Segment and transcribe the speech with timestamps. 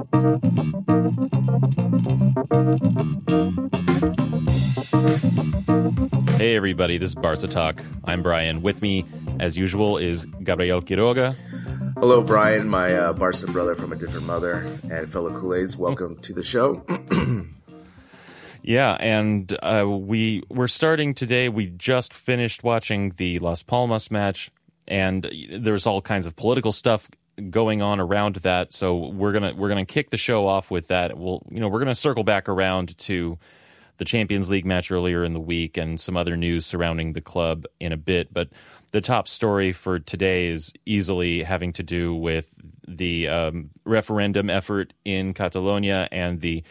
[0.00, 0.06] Hey,
[6.56, 7.82] everybody, this is Barca Talk.
[8.04, 8.62] I'm Brian.
[8.62, 9.04] With me,
[9.40, 11.36] as usual, is Gabriel Quiroga.
[11.98, 15.76] Hello, Brian, my uh, Barca brother from a different mother, and fellow Kool-Aids.
[15.76, 16.82] Welcome to the show.
[18.62, 21.50] yeah, and uh, we we're starting today.
[21.50, 24.50] We just finished watching the Las Palmas match,
[24.88, 27.10] and there's all kinds of political stuff
[27.48, 28.72] going on around that.
[28.72, 31.16] So we're gonna we're gonna kick the show off with that.
[31.16, 33.38] We'll you know we're gonna circle back around to
[33.96, 37.66] the Champions League match earlier in the week and some other news surrounding the club
[37.78, 38.32] in a bit.
[38.32, 38.48] But
[38.92, 42.54] the top story for today is easily having to do with
[42.88, 46.64] the um, referendum effort in Catalonia and the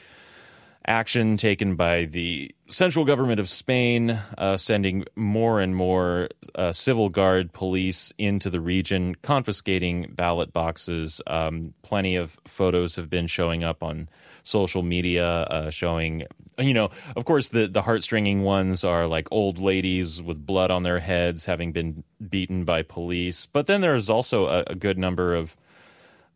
[0.85, 7.09] action taken by the central government of Spain, uh, sending more and more uh, civil
[7.09, 11.21] guard police into the region, confiscating ballot boxes.
[11.27, 14.09] Um, plenty of photos have been showing up on
[14.43, 16.23] social media uh, showing
[16.57, 20.83] you know of course the the heartstringing ones are like old ladies with blood on
[20.83, 25.35] their heads having been beaten by police but then there's also a, a good number
[25.35, 25.55] of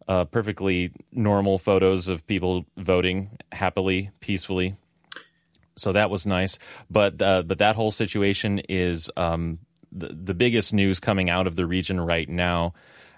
[0.08, 4.76] uh, perfectly normal photos of people voting happily peacefully.
[5.76, 6.60] So that was nice.
[6.90, 9.60] But uh, but that whole situation is um,
[9.92, 12.74] the, the biggest news coming out of the region right now.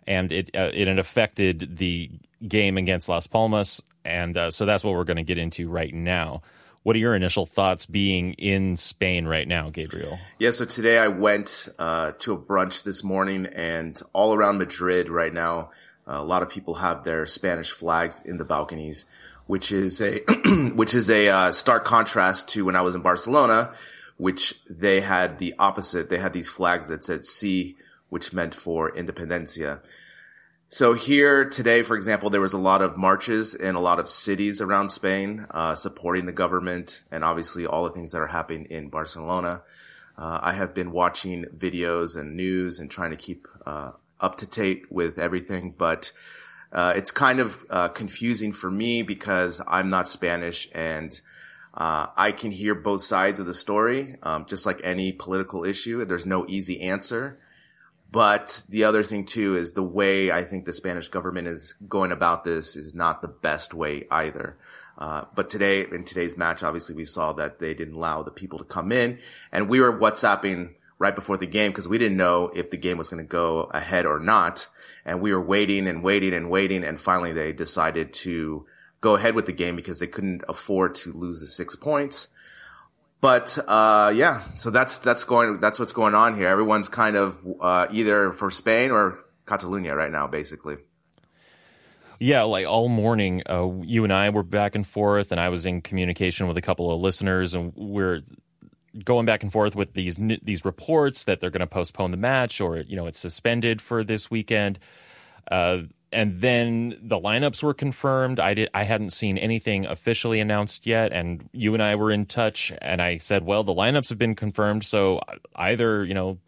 [0.07, 2.11] And it uh, it affected the
[2.47, 3.81] game against Las Palmas.
[4.03, 6.41] And uh, so that's what we're going to get into right now.
[6.83, 10.19] What are your initial thoughts being in Spain right now, Gabriel?
[10.37, 15.09] Yeah, so today I went uh, to a brunch this morning, and all around Madrid
[15.09, 15.71] right now,
[16.07, 19.05] a lot of people have their Spanish flags in the balconies,
[19.47, 20.19] which is a
[20.73, 23.73] which is a uh, stark contrast to when I was in Barcelona,
[24.17, 26.09] which they had the opposite.
[26.09, 27.75] They had these flags that said "C,"
[28.09, 29.81] which meant for independencia.
[30.67, 34.09] So here today, for example, there was a lot of marches in a lot of
[34.09, 38.65] cities around Spain, uh, supporting the government and obviously all the things that are happening
[38.65, 39.61] in Barcelona.
[40.17, 43.91] Uh, I have been watching videos and news and trying to keep uh,
[44.25, 46.11] up to date with everything, but
[46.73, 51.13] uh, it's kind of uh, confusing for me because I'm not Spanish and
[51.75, 56.03] uh, I can hear both sides of the story, um, just like any political issue.
[56.05, 57.39] There's no easy answer.
[58.11, 62.11] But the other thing too is the way I think the Spanish government is going
[62.11, 64.57] about this is not the best way either.
[64.97, 68.59] Uh, but today, in today's match, obviously we saw that they didn't allow the people
[68.59, 69.19] to come in
[69.51, 72.97] and we were WhatsApping right before the game because we didn't know if the game
[72.97, 74.67] was going to go ahead or not.
[75.03, 76.83] And we were waiting and waiting and waiting.
[76.83, 78.65] And finally they decided to
[79.01, 82.29] go ahead with the game because they couldn't afford to lose the six points.
[83.21, 86.47] But uh, yeah, so that's that's going that's what's going on here.
[86.47, 90.77] Everyone's kind of uh, either for Spain or Catalonia right now, basically.
[92.19, 95.65] Yeah, like all morning, uh, you and I were back and forth, and I was
[95.65, 98.21] in communication with a couple of listeners, and we're
[99.03, 102.61] going back and forth with these these reports that they're going to postpone the match,
[102.61, 104.79] or you know, it's suspended for this weekend.
[105.49, 108.39] Uh, and then the lineups were confirmed.
[108.39, 112.25] I did I hadn't seen anything officially announced yet, and you and I were in
[112.25, 115.19] touch, and I said, well, the lineups have been confirmed, so
[115.55, 116.39] either you know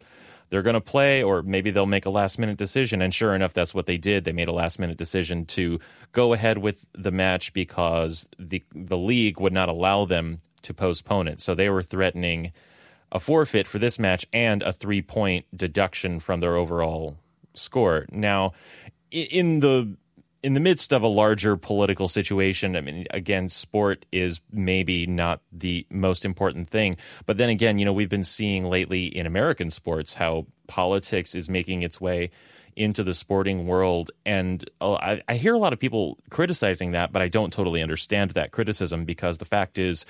[0.50, 3.02] they're going to play, or maybe they'll make a last minute decision.
[3.02, 4.24] And sure enough, that's what they did.
[4.24, 5.78] They made a last minute decision to
[6.12, 11.28] go ahead with the match because the the league would not allow them to postpone
[11.28, 11.40] it.
[11.40, 12.52] So they were threatening
[13.10, 17.16] a forfeit for this match and a three point deduction from their overall
[17.54, 18.06] score.
[18.10, 18.52] Now,
[19.10, 19.96] in the
[20.42, 25.40] in the midst of a larger political situation, I mean, again, sport is maybe not
[25.50, 26.96] the most important thing.
[27.26, 31.48] But then again, you know, we've been seeing lately in American sports how politics is
[31.48, 32.30] making its way
[32.76, 34.12] into the sporting world.
[34.24, 37.82] And uh, I, I hear a lot of people criticizing that, but I don't totally
[37.82, 40.06] understand that criticism because the fact is,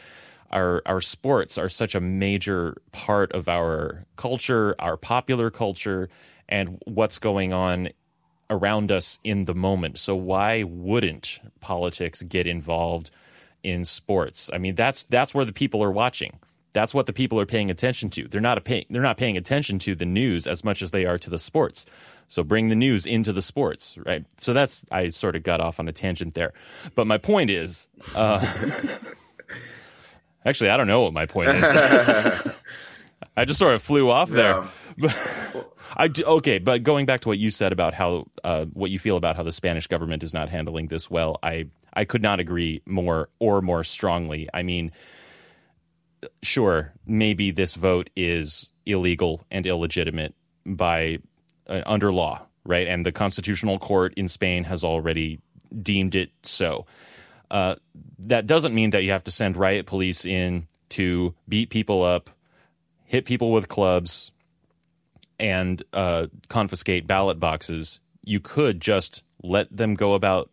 [0.51, 6.09] our our sports are such a major part of our culture, our popular culture,
[6.49, 7.91] and what's going on
[8.51, 9.99] around us in the moment.
[9.99, 13.11] So why wouldn't politics get involved
[13.63, 14.51] in sports?
[14.53, 16.39] I mean, that's that's where the people are watching.
[16.73, 18.29] That's what the people are paying attention to.
[18.29, 21.19] They're not pay, they're not paying attention to the news as much as they are
[21.19, 21.87] to the sports.
[22.29, 24.25] So bring the news into the sports, right?
[24.37, 26.53] So that's I sort of got off on a tangent there,
[26.95, 28.45] but my point is, uh,
[30.45, 31.65] actually, I don't know what my point is.
[33.37, 34.65] I just sort of flew off there.
[35.97, 38.99] I do, okay, but going back to what you said about how uh, what you
[38.99, 42.41] feel about how the Spanish government is not handling this well, I I could not
[42.41, 44.49] agree more or more strongly.
[44.53, 44.93] I mean,
[46.43, 50.35] sure, maybe this vote is illegal and illegitimate
[50.67, 51.19] by
[51.69, 52.87] uh, under law, right?
[52.87, 55.41] And the constitutional court in Spain has already
[55.83, 56.87] deemed it so.
[57.51, 57.77] Uh,
[58.19, 62.31] that doesn't mean that you have to send riot police in to beat people up,
[63.05, 64.33] hit people with clubs,
[65.39, 68.01] and uh, confiscate ballot boxes.
[68.25, 70.51] You could just let them go about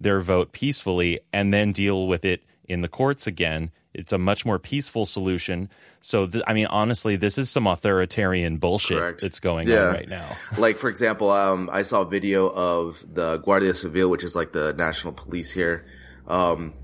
[0.00, 3.70] their vote peacefully and then deal with it in the courts again.
[3.94, 5.70] It's a much more peaceful solution.
[6.02, 9.22] So, th- I mean, honestly, this is some authoritarian bullshit Correct.
[9.22, 9.86] that's going Yeah.
[9.88, 10.36] on right now.
[10.58, 14.52] like for example, um, I saw a video of the Guardia Civil, which is like
[14.52, 15.86] the national police here,
[16.28, 16.74] um,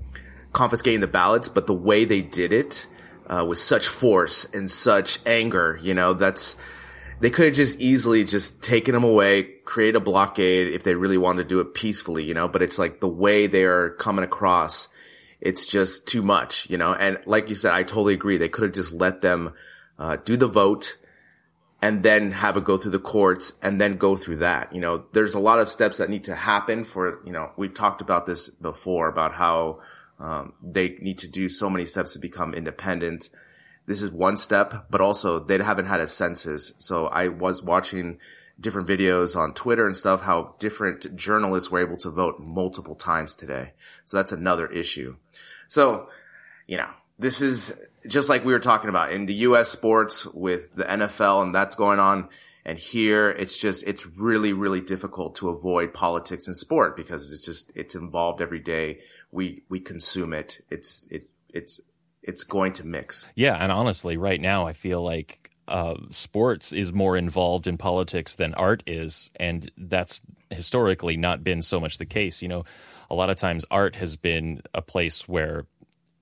[0.51, 2.87] confiscating the ballots, but the way they did it
[3.27, 6.55] uh, with such force and such anger, you know, that's
[7.19, 11.17] they could have just easily just taken them away, create a blockade if they really
[11.17, 12.47] wanted to do it peacefully, you know.
[12.47, 14.89] But it's like the way they are coming across,
[15.39, 16.93] it's just too much, you know.
[16.93, 18.37] And like you said, I totally agree.
[18.37, 19.53] They could have just let them
[19.97, 20.97] uh, do the vote
[21.83, 24.73] and then have it go through the courts and then go through that.
[24.73, 27.73] You know, there's a lot of steps that need to happen for, you know, we've
[27.73, 29.81] talked about this before about how
[30.17, 33.29] um, they need to do so many steps to become independent.
[33.85, 36.71] This is one step, but also they haven't had a census.
[36.77, 38.17] So I was watching
[38.57, 43.35] different videos on Twitter and stuff, how different journalists were able to vote multiple times
[43.35, 43.73] today.
[44.05, 45.17] So that's another issue.
[45.67, 46.07] So,
[46.65, 50.75] you know, this is just like we were talking about in the US sports with
[50.75, 52.29] the NFL and that's going on.
[52.65, 57.45] And here it's just, it's really, really difficult to avoid politics in sport because it's
[57.45, 58.99] just, it's involved every day.
[59.31, 60.61] We, we consume it.
[60.69, 61.81] It's, it, it's,
[62.21, 63.25] it's going to mix.
[63.35, 68.35] Yeah, and honestly, right now, I feel like uh, sports is more involved in politics
[68.35, 72.41] than art is, and that's historically not been so much the case.
[72.41, 72.63] You know,
[73.09, 75.65] a lot of times art has been a place where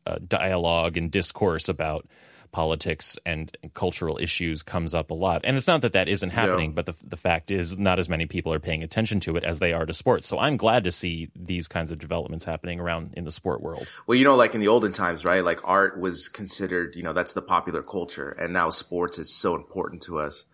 [0.06, 2.08] uh, dialogue and discourse about
[2.52, 5.40] politics and cultural issues comes up a lot.
[5.46, 6.76] And it's not that that isn't happening, Yeah.
[6.76, 9.60] but the the fact is not as many people are paying attention to it as
[9.60, 10.28] they are to sports.
[10.28, 13.88] So I'm glad to see these kinds of developments happening around in the sport world.
[14.06, 15.46] Well, you know, like in the olden times, right?
[15.46, 18.32] Like art was considered, you know, that's the popular culture.
[18.32, 20.46] And now sports is so important to us.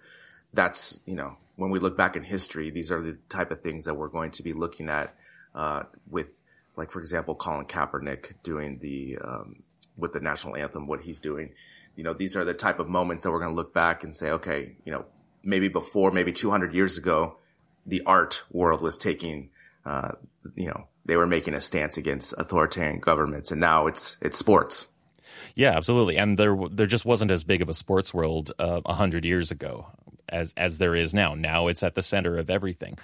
[0.53, 3.85] That's, you know, when we look back in history, these are the type of things
[3.85, 5.15] that we're going to be looking at,
[5.55, 6.43] uh, with,
[6.77, 9.63] like, for example, Colin Kaepernick doing the, um,
[9.97, 11.53] with the national anthem, what he's doing.
[11.95, 14.15] You know, these are the type of moments that we're going to look back and
[14.15, 15.05] say, okay, you know,
[15.43, 17.37] maybe before, maybe 200 years ago,
[17.85, 19.49] the art world was taking,
[19.85, 20.11] uh,
[20.55, 24.89] you know, they were making a stance against authoritarian governments, and now it's it's sports.
[25.55, 26.17] Yeah, absolutely.
[26.17, 29.49] And there there just wasn't as big of a sports world uh, a hundred years
[29.49, 29.87] ago
[30.29, 31.33] as as there is now.
[31.33, 32.99] Now it's at the center of everything.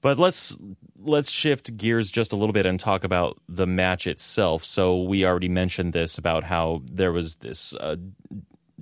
[0.00, 0.56] But let's
[0.98, 4.64] let's shift gears just a little bit and talk about the match itself.
[4.64, 7.96] So we already mentioned this about how there was this uh,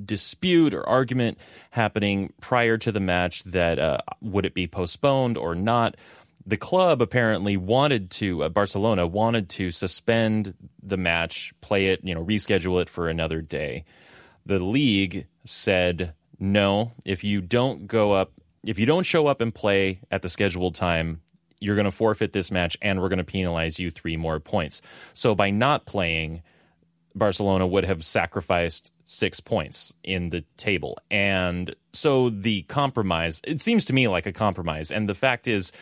[0.03, 1.39] dispute or argument
[1.71, 5.97] happening prior to the match that uh, would it be postponed or not.
[6.47, 12.15] The club apparently wanted to, uh, Barcelona wanted to suspend the match, play it, you
[12.15, 13.85] know, reschedule it for another day.
[14.45, 18.33] The league said, no, if you don't go up,
[18.67, 21.21] if you don't show up and play at the scheduled time,
[21.61, 24.83] you're going to forfeit this match and we're going to penalize you three more points.
[25.13, 26.43] So by not playing,
[27.15, 30.99] Barcelona would have sacrificed six points in the table.
[31.11, 34.91] And so the compromise, it seems to me like a compromise.
[34.91, 35.73] And the fact is,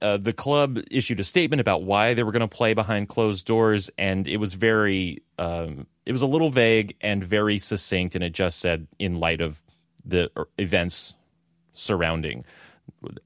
[0.00, 3.46] uh, the club issued a statement about why they were going to play behind closed
[3.46, 8.24] doors, and it was very, um, it was a little vague and very succinct, and
[8.24, 9.62] it just said, in light of
[10.04, 11.14] the er, events
[11.74, 12.44] surrounding,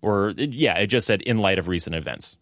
[0.02, 2.36] or yeah, it just said, in light of recent events.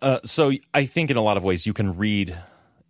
[0.00, 2.36] Uh, so I think in a lot of ways you can read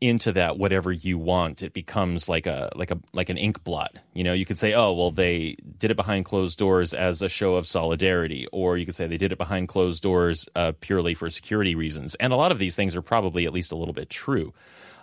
[0.00, 1.62] into that whatever you want.
[1.62, 3.96] It becomes like a like a like an ink blot.
[4.14, 7.28] You know, you could say, oh well, they did it behind closed doors as a
[7.28, 11.14] show of solidarity, or you could say they did it behind closed doors uh, purely
[11.14, 12.14] for security reasons.
[12.16, 14.52] And a lot of these things are probably at least a little bit true.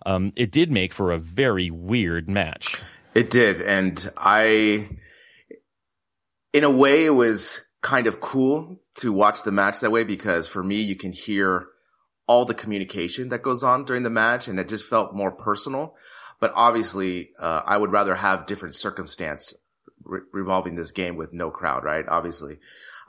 [0.05, 2.79] um, it did make for a very weird match.
[3.13, 4.89] It did, and I,
[6.55, 10.47] in a way, it was kind of cool to watch the match that way because
[10.47, 11.67] for me, you can hear
[12.27, 15.95] all the communication that goes on during the match, and it just felt more personal.
[16.39, 19.53] But obviously, uh, I would rather have different circumstance
[20.05, 22.05] re- revolving this game with no crowd, right?
[22.07, 22.59] Obviously,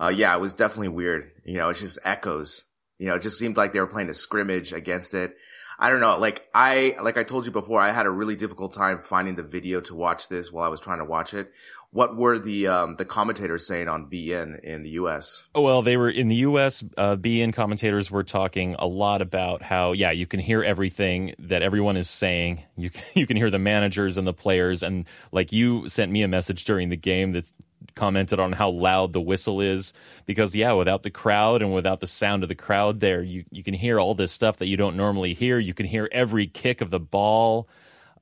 [0.01, 1.31] uh, yeah, it was definitely weird.
[1.45, 2.65] You know, it's just echoes.
[2.99, 5.37] You know, it just seemed like they were playing a scrimmage against it.
[5.79, 6.19] I don't know.
[6.19, 9.43] Like I, like I told you before, I had a really difficult time finding the
[9.43, 11.53] video to watch this while I was trying to watch it.
[11.91, 15.49] What were the um, the commentators saying on beIN in the U.S.?
[15.55, 16.85] Oh, well, they were in the U.S.
[16.97, 21.63] Uh, beIN commentators were talking a lot about how, yeah, you can hear everything that
[21.63, 22.63] everyone is saying.
[22.77, 26.23] You can, you can hear the managers and the players, and like you sent me
[26.23, 27.51] a message during the game that
[27.95, 29.95] commented on how loud the whistle is
[30.27, 33.63] because yeah without the crowd and without the sound of the crowd there you, you
[33.63, 36.83] can hear all this stuff that you don't normally hear you can hear every kick
[36.83, 37.67] of the ball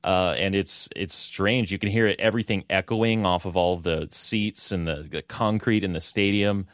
[0.05, 4.07] uh, and it's it's strange you can hear it everything echoing off of all the
[4.11, 6.67] seats and the, the concrete in the stadium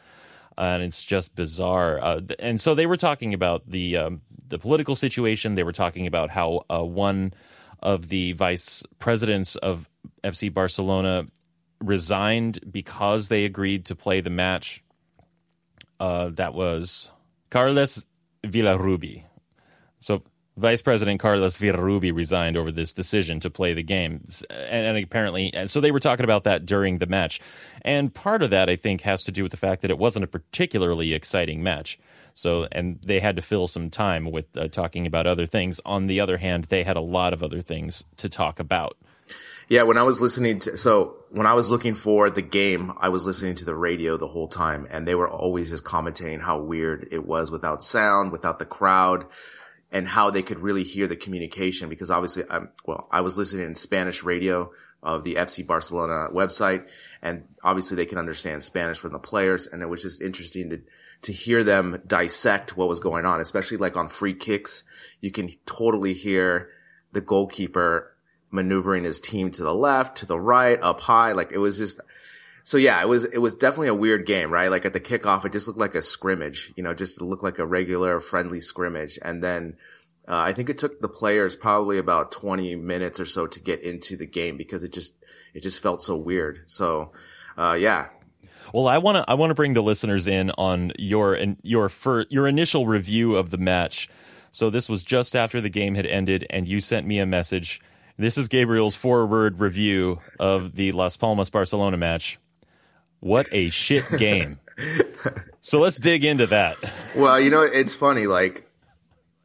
[0.57, 4.59] uh, and it's just bizarre uh, and so they were talking about the um, the
[4.59, 7.33] political situation they were talking about how uh, one
[7.81, 9.89] of the vice presidents of
[10.23, 11.25] FC Barcelona
[11.81, 14.83] resigned because they agreed to play the match.
[15.99, 17.11] Uh, that was
[17.49, 18.05] Carles
[18.43, 19.23] Vilarrubí.
[19.99, 20.23] So
[20.61, 25.51] Vice President Carlos Vilarrubí resigned over this decision to play the game, and, and, apparently,
[25.53, 27.41] and so they were talking about that during the match.
[27.81, 30.23] And part of that, I think, has to do with the fact that it wasn't
[30.23, 31.99] a particularly exciting match.
[32.35, 35.81] So, and they had to fill some time with uh, talking about other things.
[35.85, 38.97] On the other hand, they had a lot of other things to talk about.
[39.67, 43.09] Yeah, when I was listening to, so when I was looking for the game, I
[43.09, 46.59] was listening to the radio the whole time and they were always just commenting how
[46.59, 49.25] weird it was without sound, without the crowd
[49.91, 53.65] and how they could really hear the communication because obviously I'm, well, I was listening
[53.65, 54.71] in Spanish radio
[55.03, 56.87] of the FC Barcelona website
[57.21, 60.81] and obviously they can understand Spanish from the players and it was just interesting to,
[61.23, 64.83] to hear them dissect what was going on, especially like on free kicks.
[65.19, 66.69] You can totally hear
[67.11, 68.15] the goalkeeper
[68.49, 71.33] maneuvering his team to the left, to the right, up high.
[71.33, 71.99] Like it was just,
[72.63, 74.69] so yeah, it was, it was definitely a weird game, right?
[74.69, 77.59] Like at the kickoff, it just looked like a scrimmage, you know, just looked like
[77.59, 79.17] a regular friendly scrimmage.
[79.21, 79.77] And then,
[80.27, 83.81] uh, I think it took the players probably about 20 minutes or so to get
[83.81, 85.13] into the game because it just,
[85.53, 86.63] it just felt so weird.
[86.67, 87.11] So,
[87.57, 88.09] uh, yeah,
[88.73, 91.89] well, I want to I want to bring the listeners in on your and your
[91.89, 94.07] for, your initial review of the match.
[94.53, 97.81] So this was just after the game had ended, and you sent me a message
[98.21, 102.37] this is Gabriel's forward review of the Las Palmas Barcelona match.
[103.21, 104.59] What a shit game.
[105.61, 106.75] so let's dig into that.
[107.15, 108.27] Well, you know, it's funny.
[108.27, 108.69] Like,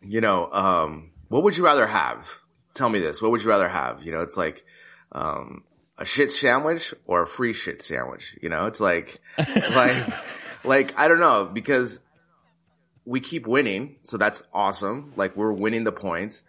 [0.02, 2.28] you know, um, what would you rather have?
[2.75, 3.23] Tell me this.
[3.23, 4.02] What would you rather have?
[4.02, 4.64] You know, it's like,
[5.12, 5.62] um,
[5.99, 8.37] a shit sandwich or a free shit sandwich.
[8.42, 9.21] You know, it's like,
[9.75, 9.97] like,
[10.64, 12.00] like, I don't know because
[13.04, 13.97] we keep winning.
[14.02, 15.12] So that's awesome.
[15.16, 16.42] Like we're winning the points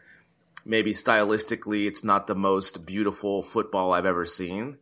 [0.68, 4.78] maybe stylistically it's not the most beautiful football I've ever seen.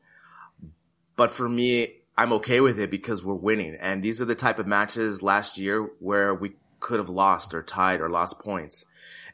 [1.16, 3.76] But for me, I'm okay with it because we're winning.
[3.76, 7.62] And these are the type of matches last year where we could have lost or
[7.62, 8.86] tied or lost points.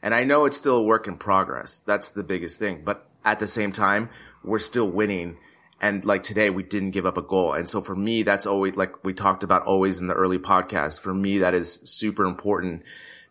[0.02, 1.80] And I know it's still a work in progress.
[1.80, 2.82] That's the biggest thing.
[2.84, 4.10] But at the same time,
[4.42, 5.38] we're still winning.
[5.80, 7.52] And like today, we didn't give up a goal.
[7.52, 11.00] And so for me, that's always like we talked about always in the early podcast.
[11.00, 12.82] For me, that is super important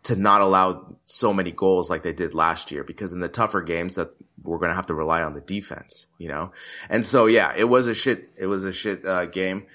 [0.04, 3.62] to not allow so many goals like they did last year because in the tougher
[3.62, 4.12] games that
[4.44, 6.52] we're going to have to rely on the defense, you know?
[6.90, 9.68] And so, yeah, it was a shit, it was a shit uh, game.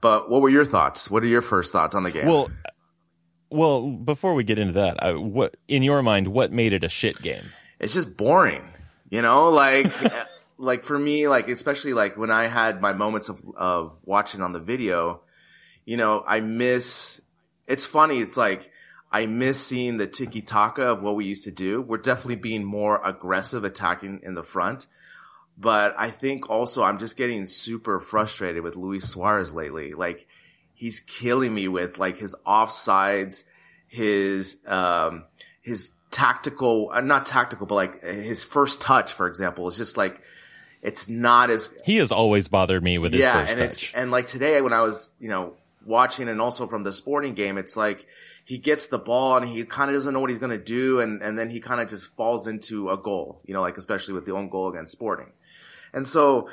[0.00, 1.10] But what were your thoughts?
[1.10, 2.26] What are your first thoughts on the game?
[2.26, 2.50] Well,
[3.50, 6.88] well, before we get into that, I, what in your mind, what made it a
[6.88, 7.44] shit game?
[7.78, 8.64] It's just boring,
[9.10, 9.92] you know, like,
[10.58, 14.54] like for me, like, especially like when I had my moments of, of watching on
[14.54, 15.20] the video,
[15.84, 17.20] you know, I miss,
[17.66, 18.20] it's funny.
[18.20, 18.70] It's like,
[19.14, 21.80] I miss seeing the tiki taka of what we used to do.
[21.80, 24.88] We're definitely being more aggressive attacking in the front.
[25.56, 29.94] But I think also I'm just getting super frustrated with Luis Suarez lately.
[29.94, 30.26] Like
[30.72, 33.44] he's killing me with like his offsides,
[33.86, 35.26] his, um,
[35.62, 40.22] his tactical, uh, not tactical, but like his first touch, for example, is just like,
[40.82, 41.72] it's not as.
[41.84, 43.92] He has always bothered me with his yeah, first and touch.
[43.94, 45.54] and like today when I was, you know,
[45.84, 48.06] watching and also from the sporting game, it's like,
[48.44, 51.00] he gets the ball and he kind of doesn't know what he's going to do.
[51.00, 54.14] And, and then he kind of just falls into a goal, you know, like especially
[54.14, 55.32] with the own goal against Sporting.
[55.92, 56.48] And so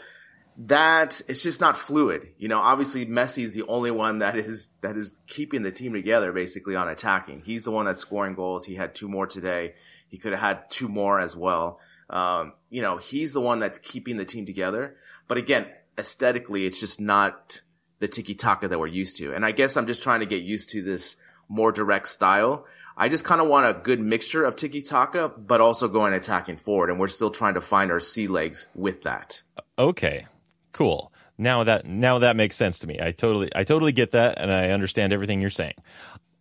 [0.57, 2.29] that it's just not fluid.
[2.37, 5.93] You know, obviously Messi is the only one that is that is keeping the team
[5.93, 7.41] together basically on attacking.
[7.41, 8.65] He's the one that's scoring goals.
[8.65, 9.73] He had two more today.
[10.07, 11.79] He could have had two more as well.
[12.09, 14.97] Um, you know, he's the one that's keeping the team together.
[15.27, 17.61] But again, aesthetically, it's just not
[18.01, 19.33] the tiki taka that we're used to.
[19.33, 21.15] And I guess I'm just trying to get used to this
[21.47, 22.65] more direct style.
[22.97, 26.57] I just kind of want a good mixture of tiki taka, but also going attacking
[26.57, 26.89] forward.
[26.89, 29.43] And we're still trying to find our sea legs with that.
[29.77, 30.25] Okay,
[30.73, 31.13] cool.
[31.37, 32.99] Now that now that makes sense to me.
[33.01, 35.75] I totally I totally get that, and I understand everything you're saying.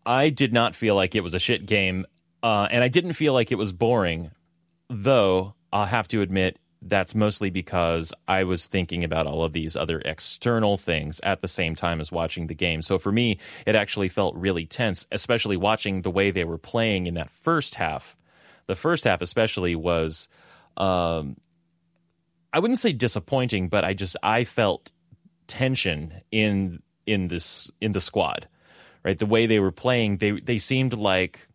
[0.04, 2.06] I did not feel like it was a shit game,
[2.42, 4.30] uh, and I didn't feel like it was boring.
[4.88, 9.76] Though I'll have to admit that's mostly because I was thinking about all of these
[9.76, 12.80] other external things at the same time as watching the game.
[12.82, 17.06] So for me, it actually felt really tense, especially watching the way they were playing
[17.06, 18.16] in that first half.
[18.66, 20.28] The first half, especially, was
[20.76, 21.36] um,
[22.52, 24.92] I wouldn't say disappointing, but I just I felt
[25.46, 28.48] tension in in this in the squad.
[29.02, 31.48] Right, the way they were playing, they they seemed like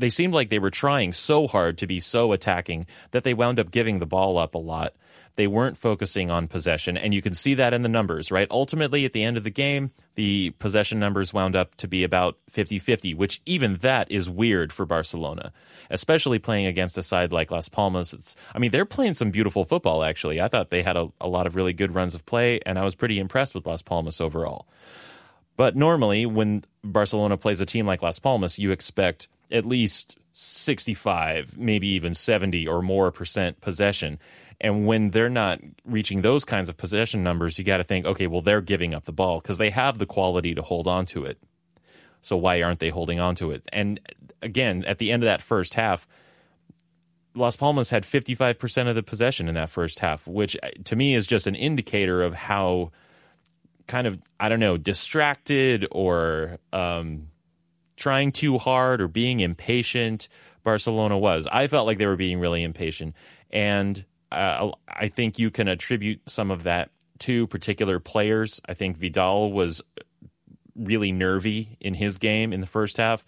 [0.00, 3.58] they seemed like they were trying so hard to be so attacking that they wound
[3.58, 4.94] up giving the ball up a lot.
[5.36, 8.48] They weren't focusing on possession, and you can see that in the numbers, right?
[8.50, 12.36] Ultimately, at the end of the game, the possession numbers wound up to be about
[12.50, 15.52] 50 50, which even that is weird for Barcelona,
[15.88, 18.12] especially playing against a side like Las Palmas.
[18.12, 20.40] It's, I mean, they're playing some beautiful football, actually.
[20.40, 22.84] I thought they had a, a lot of really good runs of play, and I
[22.84, 24.66] was pretty impressed with Las Palmas overall.
[25.56, 31.58] But normally, when Barcelona plays a team like Las Palmas, you expect at least 65,
[31.58, 34.18] maybe even 70 or more percent possession.
[34.60, 38.26] And when they're not reaching those kinds of possession numbers, you got to think, okay,
[38.26, 41.24] well, they're giving up the ball because they have the quality to hold on to
[41.24, 41.38] it.
[42.20, 43.66] So why aren't they holding on to it?
[43.72, 43.98] And
[44.42, 46.06] again, at the end of that first half,
[47.34, 51.14] Las Palmas had 55% of the possession in that first half, which uh, to me
[51.14, 52.90] is just an indicator of how
[53.86, 57.28] kind of, I don't know, distracted or um,
[58.00, 60.28] trying too hard or being impatient
[60.64, 61.46] Barcelona was.
[61.50, 63.14] I felt like they were being really impatient.
[63.50, 66.90] And uh, I think you can attribute some of that
[67.20, 68.60] to particular players.
[68.66, 69.82] I think Vidal was
[70.74, 73.24] really nervy in his game in the first half.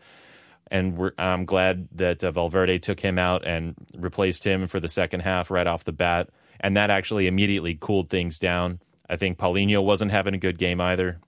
[0.71, 5.21] And I'm glad that uh, Valverde took him out and replaced him for the second
[5.21, 6.31] half right off the bat.
[6.61, 8.81] And that actually immediately cooled things down.
[9.09, 11.21] I think Paulinho wasn't having a good game either.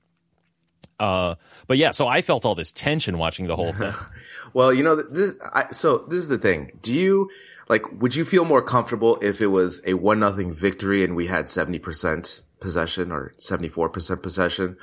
[0.98, 1.34] Uh,
[1.66, 3.92] but yeah, so I felt all this tension watching the whole thing.
[4.52, 6.72] well, you know, this, I, so this is the thing.
[6.82, 7.30] Do you,
[7.68, 11.26] like, would you feel more comfortable if it was a one nothing victory and we
[11.26, 14.76] had 70% possession or 74% possession?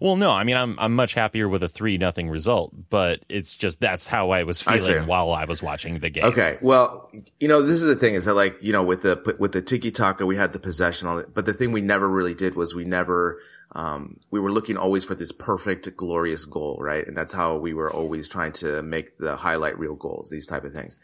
[0.00, 3.54] Well, no, I mean, I'm I'm much happier with a three nothing result, but it's
[3.54, 6.24] just that's how I was feeling I while I was watching the game.
[6.24, 9.36] Okay, well, you know, this is the thing is that like you know with the
[9.38, 12.08] with the tiki taka we had the possession on it, but the thing we never
[12.08, 13.38] really did was we never
[13.74, 17.06] um, we were looking always for this perfect, glorious goal, right?
[17.06, 20.64] And that's how we were always trying to make the highlight reel goals, these type
[20.64, 20.98] of things.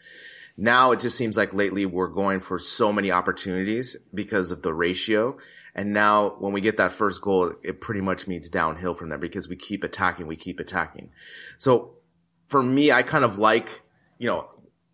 [0.61, 4.73] Now it just seems like lately we're going for so many opportunities because of the
[4.73, 5.37] ratio.
[5.73, 9.17] And now when we get that first goal, it pretty much means downhill from there
[9.17, 11.11] because we keep attacking, we keep attacking.
[11.57, 11.91] So
[12.49, 13.83] for me, I kind of like,
[14.17, 14.49] you know,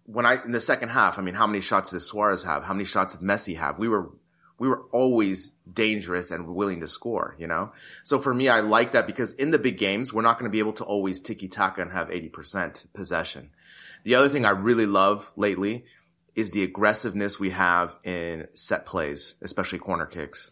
[0.05, 2.63] when I, in the second half, I mean, how many shots did Suarez have?
[2.63, 3.79] How many shots did Messi have?
[3.79, 4.11] We were
[4.57, 7.73] we were always dangerous and willing to score, you know?
[8.03, 10.53] So for me, I like that because in the big games, we're not going to
[10.53, 13.49] be able to always tiki taka and have 80% possession.
[14.05, 15.83] The other thing I really love lately
[16.33, 20.51] is the aggressiveness we have in set plays, especially corner kicks.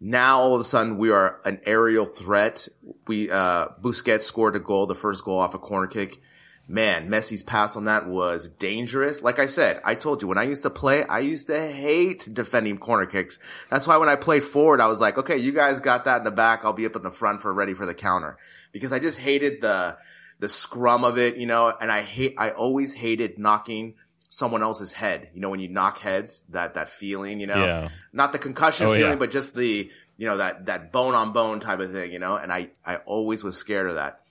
[0.00, 2.68] Now all of a sudden we are an aerial threat.
[3.08, 6.20] We, uh, Busquets scored a goal, the first goal off a corner kick
[6.68, 9.22] man, Messi's pass on that was dangerous.
[9.22, 12.28] Like I said, I told you when I used to play, I used to hate
[12.32, 13.38] defending corner kicks.
[13.70, 16.24] That's why when I played forward, I was like, okay, you guys got that in
[16.24, 16.64] the back.
[16.64, 18.38] I'll be up in the front for ready for the counter
[18.72, 19.98] because I just hated the,
[20.42, 23.94] the scrum of it, you know, and I hate, I always hated knocking
[24.28, 25.28] someone else's head.
[25.32, 27.88] You know, when you knock heads, that, that feeling, you know, yeah.
[28.12, 29.18] not the concussion oh, feeling, yeah.
[29.18, 32.34] but just the, you know, that, that bone on bone type of thing, you know,
[32.34, 34.22] and I, I always was scared of that.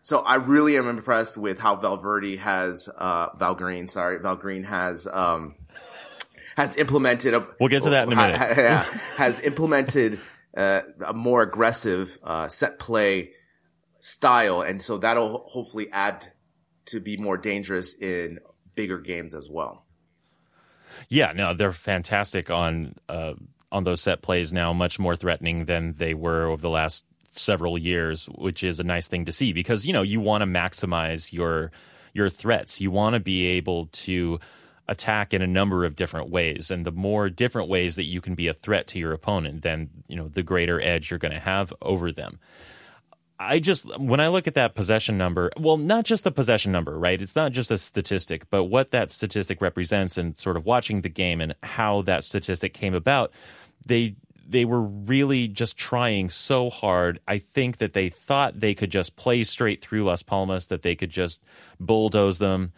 [0.00, 5.56] So I really am impressed with how Valverde has, uh, Valgreen, sorry, Valgreen has, um,
[6.56, 8.38] has implemented a, We'll get to that in a minute.
[8.56, 8.84] yeah,
[9.18, 10.20] has implemented,
[10.56, 13.32] uh, a more aggressive, uh, set play
[14.00, 14.62] style.
[14.62, 16.26] And so that'll hopefully add
[16.86, 18.40] to be more dangerous in
[18.74, 19.84] bigger games as well.
[21.08, 23.34] Yeah, no, they're fantastic on, uh,
[23.70, 27.78] on those set plays now, much more threatening than they were over the last several
[27.78, 31.32] years, which is a nice thing to see because you know you want to maximize
[31.32, 31.70] your
[32.12, 32.80] your threats.
[32.80, 34.40] You want to be able to
[34.88, 38.34] attack in a number of different ways and the more different ways that you can
[38.34, 41.38] be a threat to your opponent then you know the greater edge you're going to
[41.38, 42.40] have over them
[43.40, 46.96] i just when i look at that possession number well not just the possession number
[46.98, 51.00] right it's not just a statistic but what that statistic represents and sort of watching
[51.00, 53.32] the game and how that statistic came about
[53.84, 54.14] they
[54.50, 57.20] they were really just trying so hard.
[57.28, 60.96] I think that they thought they could just play straight through Las Palmas, that they
[60.96, 61.40] could just
[61.78, 62.72] bulldoze them.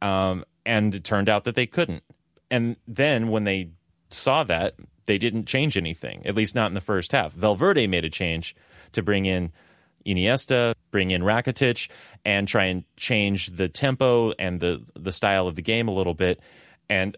[0.00, 2.04] Um, and it turned out that they couldn't.
[2.52, 3.70] And then when they
[4.10, 4.74] saw that,
[5.06, 7.32] they didn't change anything, at least not in the first half.
[7.32, 8.54] Valverde made a change
[8.92, 9.50] to bring in
[10.08, 11.90] Iniesta, bring in Rakitic,
[12.24, 16.14] and try and change the tempo and the the style of the game a little
[16.14, 16.40] bit.
[16.88, 17.16] And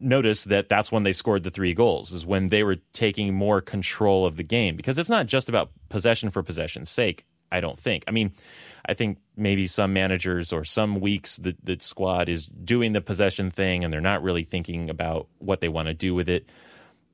[0.00, 3.60] notice that that's when they scored the three goals, is when they were taking more
[3.60, 4.76] control of the game.
[4.76, 8.04] Because it's not just about possession for possession's sake, I don't think.
[8.08, 8.32] I mean,
[8.86, 13.50] I think maybe some managers or some weeks the, the squad is doing the possession
[13.50, 16.48] thing and they're not really thinking about what they want to do with it.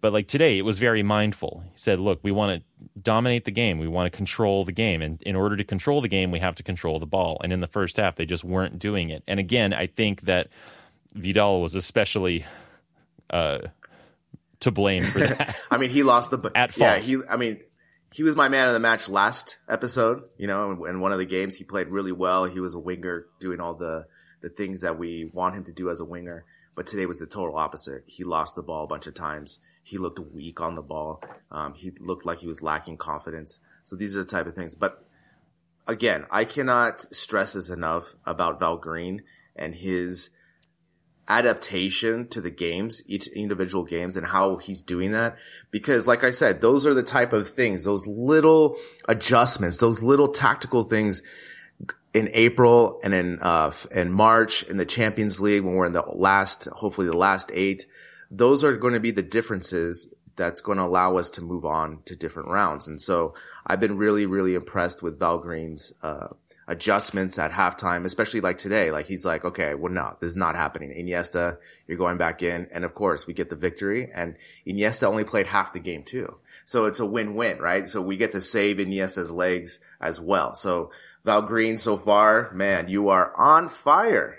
[0.01, 1.65] But like today, it was very mindful.
[1.73, 3.79] He said, look, we want to dominate the game.
[3.79, 5.03] We want to control the game.
[5.03, 7.39] And in order to control the game, we have to control the ball.
[7.43, 9.25] And in the first half, they just weren't doing it.
[9.27, 10.49] And again, I think that
[11.15, 12.45] Vidal was especially
[13.31, 13.59] uh,
[14.61, 15.57] to blame for that.
[15.71, 17.05] I mean, he lost the At Yeah, fault.
[17.05, 17.19] he.
[17.29, 17.59] I mean,
[18.13, 20.23] he was my man of the match last episode.
[20.37, 22.45] You know, in, in one of the games, he played really well.
[22.45, 24.07] He was a winger, doing all the
[24.41, 26.45] the things that we want him to do as a winger.
[26.77, 28.05] But today was the total opposite.
[28.07, 29.59] He lost the ball a bunch of times.
[29.89, 31.23] He looked weak on the ball.
[31.51, 33.61] Um, he looked like he was lacking confidence.
[33.87, 34.75] So these are the type of things.
[34.75, 35.03] But
[35.87, 39.23] again, I cannot stress this enough about Val Green
[39.57, 40.29] and his
[41.27, 45.39] adaptation to the games, each individual games and how he's doing that.
[45.71, 48.77] Because like I said, those are the type of things, those little
[49.09, 51.23] adjustments, those little tactical things
[52.13, 56.05] in April and in, uh, in March in the Champions League when we're in the
[56.13, 57.87] last, hopefully the last eight.
[58.31, 62.01] Those are going to be the differences that's going to allow us to move on
[62.05, 62.87] to different rounds.
[62.87, 63.35] And so
[63.67, 66.29] I've been really, really impressed with Val Green's, uh,
[66.69, 68.91] adjustments at halftime, especially like today.
[68.91, 70.91] Like he's like, okay, well, no, this is not happening.
[70.91, 72.69] Iniesta, you're going back in.
[72.71, 74.37] And of course we get the victory and
[74.67, 76.37] Iniesta only played half the game too.
[76.67, 77.89] So it's a win-win, right?
[77.89, 80.55] So we get to save Iniesta's legs as well.
[80.55, 80.91] So
[81.25, 84.39] Val Green so far, man, you are on fire.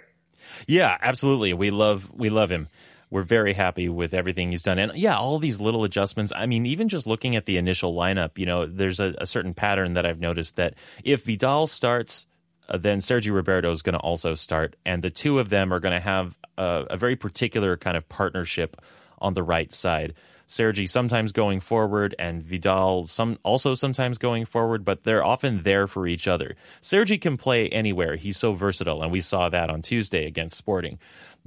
[0.67, 1.53] Yeah, absolutely.
[1.53, 2.69] We love we love him.
[3.11, 6.31] We're very happy with everything he's done, and yeah, all these little adjustments.
[6.35, 9.53] I mean, even just looking at the initial lineup, you know, there's a, a certain
[9.53, 12.27] pattern that I've noticed that if Vidal starts,
[12.67, 15.79] uh, then Sergio Roberto is going to also start, and the two of them are
[15.79, 18.77] going to have a, a very particular kind of partnership
[19.19, 20.13] on the right side.
[20.49, 25.85] Sergi sometimes going forward and Vidal some also sometimes going forward, but they're often there
[25.85, 26.55] for each other.
[26.81, 28.15] Sergi can play anywhere.
[28.15, 30.97] He's so versatile, and we saw that on Tuesday against Sporting.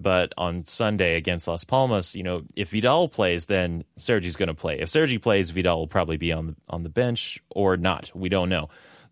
[0.02, 4.54] But on Sunday against Las Palmas, you know, if Vidal plays, then Sergi's going to
[4.54, 4.80] play.
[4.80, 8.10] If Sergi plays, Vidal will probably be on the on the bench or not.
[8.14, 8.68] We don't know.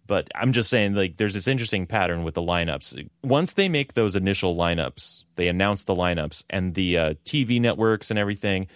[0.06, 3.08] But I'm just saying, like, there's this interesting pattern with the lineups.
[3.22, 8.10] Once they make those initial lineups, they announce the lineups and the uh, TV networks
[8.10, 8.66] and everything,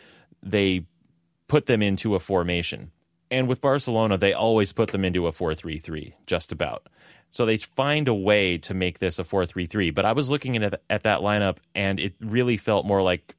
[0.44, 0.87] they
[1.48, 2.92] put them into a formation.
[3.30, 6.88] And with Barcelona, they always put them into a 4 3 3, just about.
[7.30, 9.90] So they find a way to make this a 4 3 3.
[9.90, 13.34] But I was looking at, at that lineup, and it really felt more like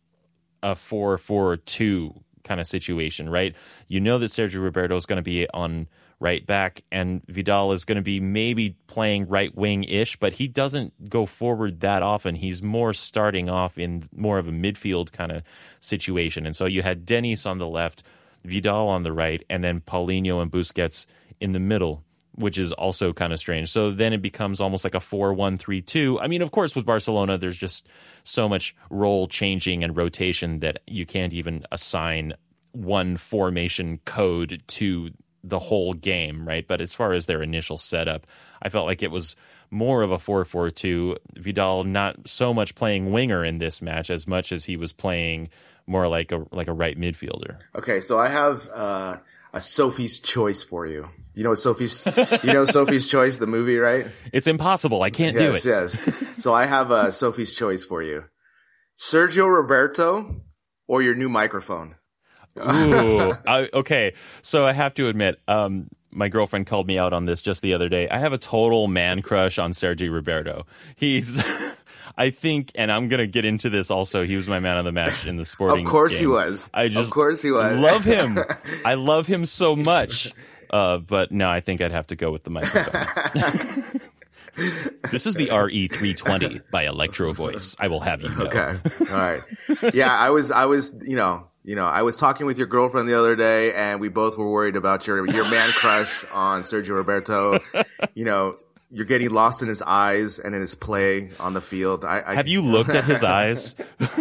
[0.61, 3.55] a 4 4 2 kind of situation, right?
[3.87, 5.87] You know that Sergio Roberto is going to be on
[6.19, 10.47] right back, and Vidal is going to be maybe playing right wing ish, but he
[10.47, 12.35] doesn't go forward that often.
[12.35, 15.43] He's more starting off in more of a midfield kind of
[15.79, 16.45] situation.
[16.45, 18.03] And so you had Denis on the left,
[18.45, 21.05] Vidal on the right, and then Paulinho and Busquets
[21.39, 22.03] in the middle.
[22.37, 23.71] Which is also kind of strange.
[23.71, 26.19] So then it becomes almost like a 4 1 3 2.
[26.19, 27.87] I mean, of course, with Barcelona, there's just
[28.25, 32.33] so much role changing and rotation that you can't even assign
[32.73, 35.11] one formation code to
[35.45, 36.67] the whole game, right?
[36.67, 38.25] But as far as their initial setup,
[38.61, 39.35] I felt like it was
[39.69, 41.17] more of a 4-4-2.
[41.35, 45.49] Vidal not so much playing winger in this match as much as he was playing
[45.87, 47.59] more like a like a right midfielder.
[47.75, 49.17] Okay, so I have uh,
[49.53, 51.09] a Sophie's Choice for you.
[51.33, 52.05] You know Sophie's?
[52.43, 54.07] you know Sophie's Choice, the movie, right?
[54.31, 55.01] It's impossible.
[55.01, 55.73] I can't yes, do it.
[55.73, 56.43] Yes.
[56.43, 58.25] So I have a Sophie's Choice for you:
[58.97, 60.41] Sergio Roberto
[60.87, 61.95] or your new microphone.
[62.57, 64.13] Ooh, I, okay.
[64.41, 67.73] So I have to admit, um, my girlfriend called me out on this just the
[67.73, 68.07] other day.
[68.07, 70.65] I have a total man crush on Sergio Roberto.
[70.95, 71.41] He's,
[72.17, 74.25] I think, and I'm gonna get into this also.
[74.25, 75.85] He was my man of the match in the sporting.
[75.85, 76.21] Of course game.
[76.21, 76.69] he was.
[76.73, 77.77] I just of course he was.
[77.77, 78.39] love him.
[78.85, 80.31] I love him so much.
[80.69, 84.01] Uh, but no, I think I'd have to go with the microphone.
[85.11, 87.75] This is the RE320 by Electro Voice.
[87.77, 88.45] I will have you know.
[88.45, 88.77] Okay.
[89.11, 89.41] All right.
[89.93, 93.09] Yeah, I was, I was, you know, you know, I was talking with your girlfriend
[93.09, 96.91] the other day, and we both were worried about your your man crush on Sergio
[96.91, 97.59] Roberto.
[98.13, 98.57] You know,
[98.95, 102.05] you're getting lost in his eyes and in his play on the field.
[102.05, 103.75] I, I Have you looked at his eyes?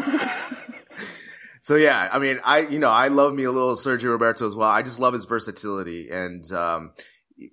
[1.64, 4.54] So yeah, I mean, I you know, I love me a little Sergio Roberto as
[4.54, 4.68] well.
[4.68, 6.92] I just love his versatility, and um,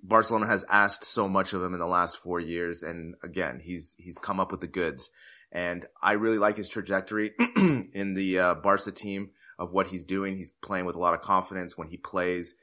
[0.02, 3.96] Barcelona has asked so much of him in the last four years, and again, he's
[3.98, 5.08] he's come up with the goods,
[5.50, 10.36] and I really like his trajectory in the uh, Barca team of what he's doing.
[10.36, 12.54] He's playing with a lot of confidence when he plays,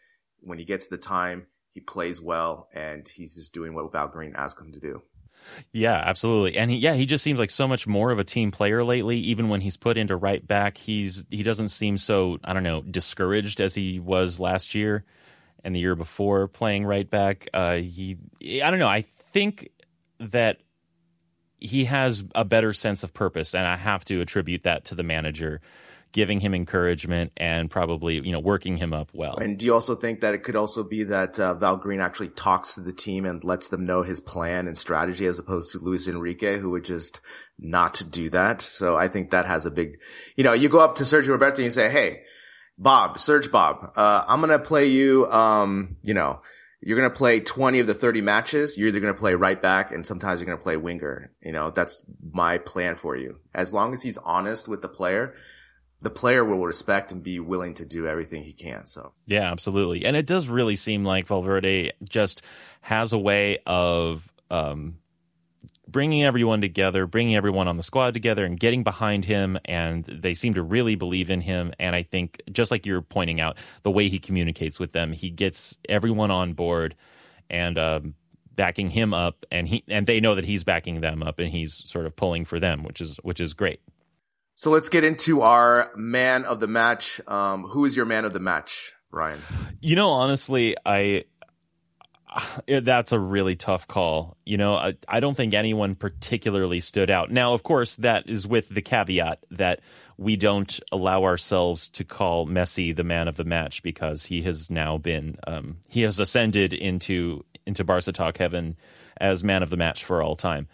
[0.41, 4.33] when he gets the time, he plays well, and he's just doing what Val Green
[4.35, 5.01] asked him to do.
[5.71, 6.57] Yeah, absolutely.
[6.57, 9.17] And he, yeah, he just seems like so much more of a team player lately.
[9.17, 12.81] Even when he's put into right back, he's he doesn't seem so I don't know
[12.81, 15.05] discouraged as he was last year
[15.63, 17.47] and the year before playing right back.
[17.53, 18.17] Uh, he
[18.61, 18.87] I don't know.
[18.89, 19.69] I think
[20.19, 20.59] that
[21.59, 25.03] he has a better sense of purpose, and I have to attribute that to the
[25.03, 25.61] manager
[26.11, 29.37] giving him encouragement and probably you know working him up well.
[29.37, 32.29] And do you also think that it could also be that uh, Val Green actually
[32.29, 35.79] talks to the team and lets them know his plan and strategy as opposed to
[35.79, 37.21] Luis Enrique, who would just
[37.57, 38.61] not do that?
[38.61, 39.99] So I think that has a big,
[40.35, 42.23] you know, you go up to Sergio Roberto and you say, "Hey,
[42.77, 46.41] Bob, Serge Bob, uh, I'm gonna play you, um, you know."
[46.81, 48.77] You're going to play 20 of the 30 matches.
[48.77, 51.29] You're either going to play right back and sometimes you're going to play winger.
[51.41, 53.41] You know, that's my plan for you.
[53.53, 55.35] As long as he's honest with the player,
[56.01, 58.85] the player will respect and be willing to do everything he can.
[58.85, 60.05] So yeah, absolutely.
[60.05, 62.41] And it does really seem like Valverde just
[62.81, 64.97] has a way of um,
[65.87, 69.59] bringing everyone together, bringing everyone on the squad together, and getting behind him.
[69.65, 71.73] And they seem to really believe in him.
[71.79, 75.29] And I think, just like you're pointing out, the way he communicates with them, he
[75.29, 76.95] gets everyone on board
[77.49, 77.77] and.
[77.77, 78.15] Um,
[78.55, 81.73] backing him up and he and they know that he's backing them up and he's
[81.89, 83.79] sort of pulling for them which is which is great
[84.59, 87.21] so let's get into our man of the match.
[87.29, 89.39] Um, who is your man of the match, Brian?
[89.79, 91.23] You know, honestly, I
[92.67, 94.35] that's a really tough call.
[94.45, 97.31] You know, I, I don't think anyone particularly stood out.
[97.31, 99.79] Now, of course, that is with the caveat that
[100.17, 104.69] we don't allow ourselves to call Messi the man of the match because he has
[104.69, 108.75] now been um, he has ascended into into Barca talk heaven
[109.15, 110.67] as man of the match for all time.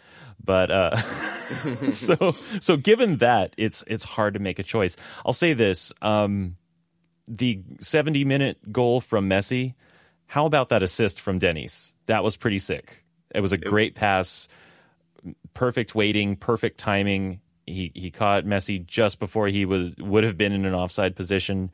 [0.46, 0.96] But uh,
[1.92, 4.96] so so given that, it's it's hard to make a choice.
[5.26, 6.58] I'll say this: um,
[7.28, 9.74] the seventy minute goal from Messi.
[10.28, 11.96] How about that assist from Denis?
[12.08, 13.04] That was pretty sick.
[13.34, 14.48] It was a great pass,
[15.54, 17.42] perfect waiting, perfect timing.
[17.66, 21.72] He he caught Messi just before he was would have been in an offside position,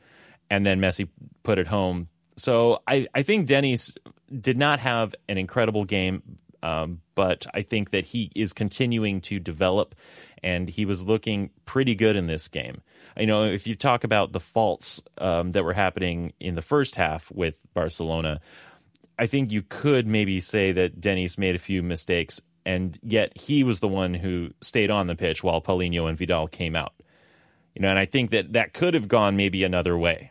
[0.50, 1.08] and then Messi
[1.44, 2.08] put it home.
[2.38, 3.96] So I I think Denis
[4.40, 6.24] did not have an incredible game,
[6.64, 9.94] um, but I think that he is continuing to develop,
[10.42, 12.82] and he was looking pretty good in this game.
[13.16, 16.96] You know, if you talk about the faults um, that were happening in the first
[16.96, 18.42] half with Barcelona,
[19.20, 23.64] I think you could maybe say that Denis made a few mistakes, and yet he
[23.64, 26.96] was the one who stayed on the pitch while Paulinho and Vidal came out.
[27.76, 30.31] You know, and I think that that could have gone maybe another way,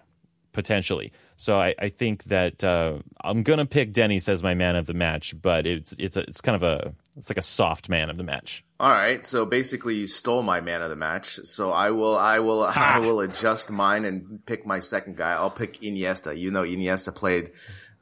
[0.52, 1.12] potentially.
[1.36, 4.94] So I, I think that uh, I'm gonna pick Denis as my man of the
[4.94, 8.16] match, but it's it's a, it's kind of a it's like a soft man of
[8.16, 8.64] the match.
[8.78, 11.40] All right, so basically you stole my man of the match.
[11.44, 15.32] So I will I will I will adjust mine and pick my second guy.
[15.32, 16.36] I'll pick Iniesta.
[16.36, 17.52] You know Iniesta played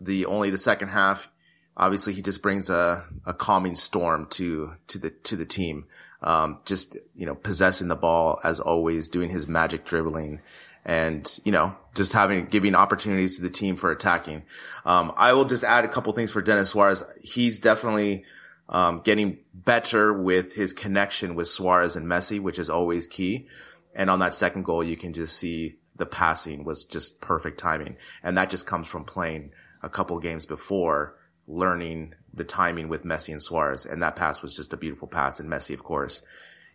[0.00, 1.30] the only the second half.
[1.76, 5.86] Obviously, he just brings a, a calming storm to to the to the team.
[6.20, 10.42] Um, just you know, possessing the ball as always, doing his magic dribbling
[10.88, 14.42] and you know just having giving opportunities to the team for attacking.
[14.84, 17.04] Um, I will just add a couple things for Denis Suarez.
[17.22, 18.24] He's definitely
[18.68, 23.46] um, getting better with his connection with Suarez and Messi, which is always key.
[23.94, 27.96] And on that second goal, you can just see the passing was just perfect timing,
[28.22, 29.50] and that just comes from playing
[29.82, 34.56] a couple games before, learning the timing with Messi and Suarez, and that pass was
[34.56, 35.38] just a beautiful pass.
[35.40, 36.22] And Messi, of course,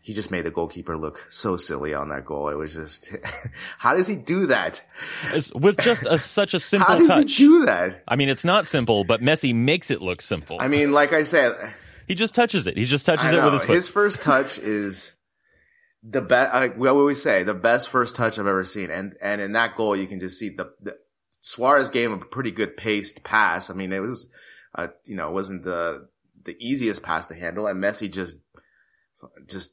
[0.03, 2.49] he just made the goalkeeper look so silly on that goal.
[2.49, 3.09] It was just,
[3.77, 4.83] how does he do that?
[5.55, 7.35] With just a, such a simple how does touch.
[7.37, 8.03] he do that?
[8.05, 10.57] I mean, it's not simple, but Messi makes it look simple.
[10.59, 11.55] I mean, like I said,
[12.05, 12.75] he just touches it.
[12.75, 13.75] He just touches it with his foot.
[13.75, 15.13] his first touch is
[16.03, 16.53] the best.
[16.53, 18.91] Like we always say, the best first touch I've ever seen.
[18.91, 20.97] And and in that goal, you can just see the, the
[21.39, 23.69] Suarez gave him a pretty good paced pass.
[23.69, 24.29] I mean, it was,
[24.75, 26.09] uh, you know, it wasn't the
[26.43, 28.35] the easiest pass to handle, and Messi just
[29.47, 29.71] just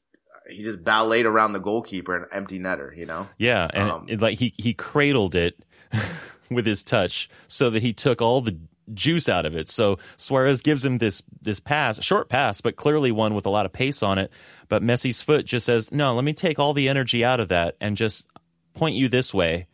[0.49, 3.29] he just balleted around the goalkeeper and empty netter, you know?
[3.39, 5.63] Yeah, and Um, it, like he he cradled it
[6.51, 8.59] with his touch, so that he took all the
[8.93, 9.69] juice out of it.
[9.69, 13.67] So Suarez gives him this this pass, short pass, but clearly one with a lot
[13.67, 14.33] of pace on it.
[14.69, 17.77] But Messi's foot just says, "No, let me take all the energy out of that
[17.81, 18.27] and just
[18.75, 19.67] point you this way."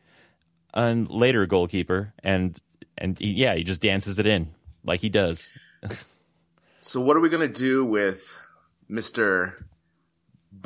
[0.75, 2.61] And later, goalkeeper, and
[2.99, 5.57] and he, yeah, he just dances it in like he does.
[6.81, 8.37] so what are we gonna do with
[8.89, 9.66] Mister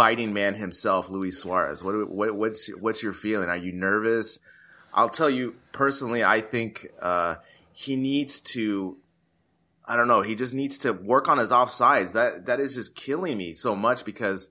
[0.00, 1.84] biting man himself, Luis Suarez?
[1.84, 3.50] What, what what's what's your feeling?
[3.50, 4.38] Are you nervous?
[4.94, 6.24] I'll tell you personally.
[6.24, 7.34] I think uh,
[7.74, 8.96] he needs to.
[9.84, 10.22] I don't know.
[10.22, 12.14] He just needs to work on his offsides.
[12.14, 14.48] That that is just killing me so much because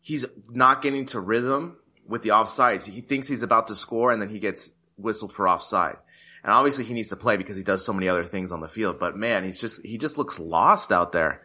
[0.00, 1.76] he's not getting to rhythm
[2.08, 2.88] with the offsides.
[2.88, 5.96] He thinks he's about to score and then he gets whistled for offside.
[6.42, 8.68] And obviously he needs to play because he does so many other things on the
[8.68, 8.98] field.
[8.98, 11.42] But man, he's just he just looks lost out there.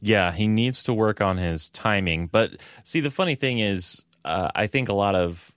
[0.00, 2.26] Yeah, he needs to work on his timing.
[2.26, 5.52] But see, the funny thing is, uh, I think a lot of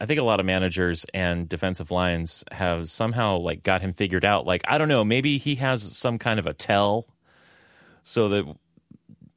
[0.00, 4.24] I think a lot of managers and defensive lines have somehow like got him figured
[4.24, 4.46] out.
[4.46, 7.06] Like I don't know, maybe he has some kind of a tell
[8.02, 8.56] so that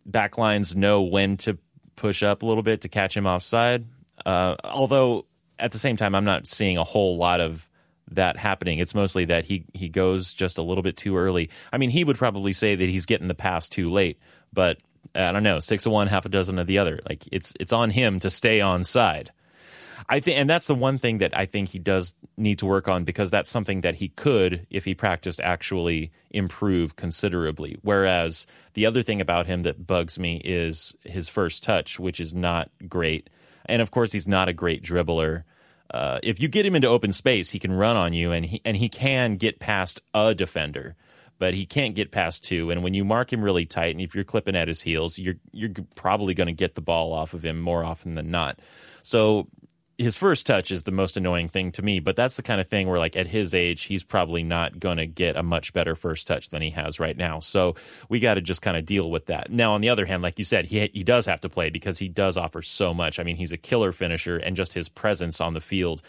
[0.06, 1.58] back lines know when to
[1.96, 3.86] push up a little bit to catch him offside.
[4.26, 5.26] Uh, although
[5.58, 7.69] at the same time, I'm not seeing a whole lot of
[8.12, 8.80] that happening.
[8.80, 11.50] It's mostly that he he goes just a little bit too early.
[11.72, 14.20] I mean, he would probably say that he's getting the pass too late,
[14.54, 14.78] but
[15.16, 17.00] uh, I don't know, six of one, half a dozen of the other.
[17.08, 19.32] Like it's it's on him to stay on side.
[20.08, 22.88] I think, and that's the one thing that I think he does need to work
[22.88, 27.78] on because that's something that he could, if he practiced, actually improve considerably.
[27.82, 32.34] Whereas the other thing about him that bugs me is his first touch, which is
[32.34, 33.30] not great.
[33.66, 35.44] And of course, he's not a great dribbler.
[35.92, 38.62] Uh, if you get him into open space, he can run on you, and he
[38.64, 40.96] and he can get past a defender
[41.40, 42.70] but he can't get past two.
[42.70, 45.38] And when you mark him really tight, and if you're clipping at his heels, you're
[45.52, 48.60] you're probably going to get the ball off of him more often than not.
[49.02, 49.48] So
[50.00, 52.68] his first touch is the most annoying thing to me, but that's the kind of
[52.68, 55.94] thing where, like, at his age, he's probably not going to get a much better
[55.94, 57.40] first touch than he has right now.
[57.40, 57.76] So
[58.08, 59.52] we got to just kind of deal with that.
[59.52, 62.00] Now, on the other hand, like you said, he he does have to play because
[62.00, 63.20] he does offer so much.
[63.20, 66.02] I mean, he's a killer finisher, and just his presence on the field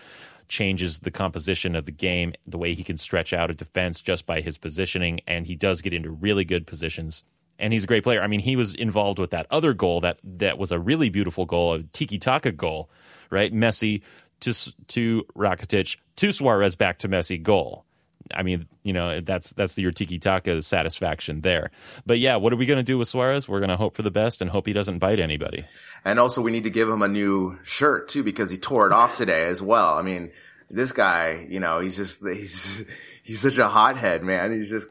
[0.46, 4.24] changes the composition of the game, the way he can stretch out a defense just
[4.24, 7.24] by his positioning, and he does get into really good positions
[7.58, 8.22] and he's a great player.
[8.22, 11.44] I mean, he was involved with that other goal that that was a really beautiful
[11.44, 12.88] goal, a tiki taka goal
[13.30, 13.52] right?
[13.52, 14.02] Messi
[14.40, 14.52] to
[14.88, 17.84] to Rakitic to Suarez back to Messi goal.
[18.32, 21.70] I mean, you know, that's that's your tiki taka satisfaction there.
[22.06, 23.48] But yeah, what are we going to do with Suarez?
[23.48, 25.64] We're going to hope for the best and hope he doesn't bite anybody.
[26.04, 28.92] And also, we need to give him a new shirt too because he tore it
[28.92, 29.98] off today as well.
[29.98, 30.30] I mean,
[30.70, 32.84] this guy, you know, he's just he's
[33.22, 34.52] he's such a hothead, man.
[34.52, 34.88] He's just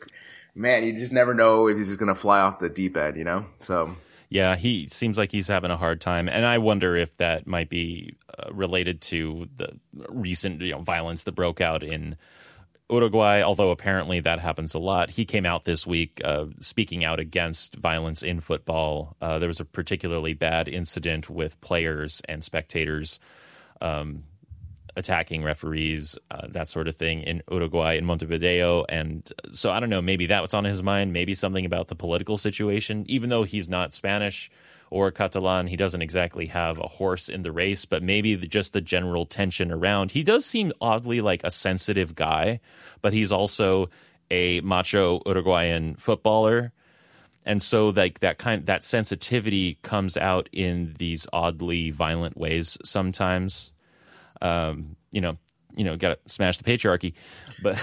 [0.55, 3.17] man, you just never know if he's just going to fly off the deep end,
[3.17, 3.45] you know.
[3.59, 3.95] So
[4.29, 7.69] yeah, he seems like he's having a hard time, and I wonder if that might
[7.69, 12.15] be uh, related to the recent you know violence that broke out in
[12.91, 13.41] Uruguay.
[13.41, 15.11] Although apparently that happens a lot.
[15.11, 19.15] He came out this week uh, speaking out against violence in football.
[19.19, 23.19] Uh, there was a particularly bad incident with players and spectators.
[23.81, 24.25] Um,
[24.95, 28.85] attacking referees, uh, that sort of thing in Uruguay in Montevideo.
[28.89, 31.95] And so I don't know, maybe that was on his mind, maybe something about the
[31.95, 34.49] political situation, even though he's not Spanish
[34.91, 38.73] or Catalan, he doesn't exactly have a horse in the race, but maybe the, just
[38.73, 40.11] the general tension around.
[40.11, 42.59] He does seem oddly like a sensitive guy,
[43.01, 43.89] but he's also
[44.31, 46.71] a macho Uruguayan footballer.
[47.45, 53.71] And so like that kind that sensitivity comes out in these oddly violent ways sometimes
[54.41, 55.37] um, you know,
[55.75, 57.13] you know, got to smash the patriarchy,
[57.61, 57.77] but.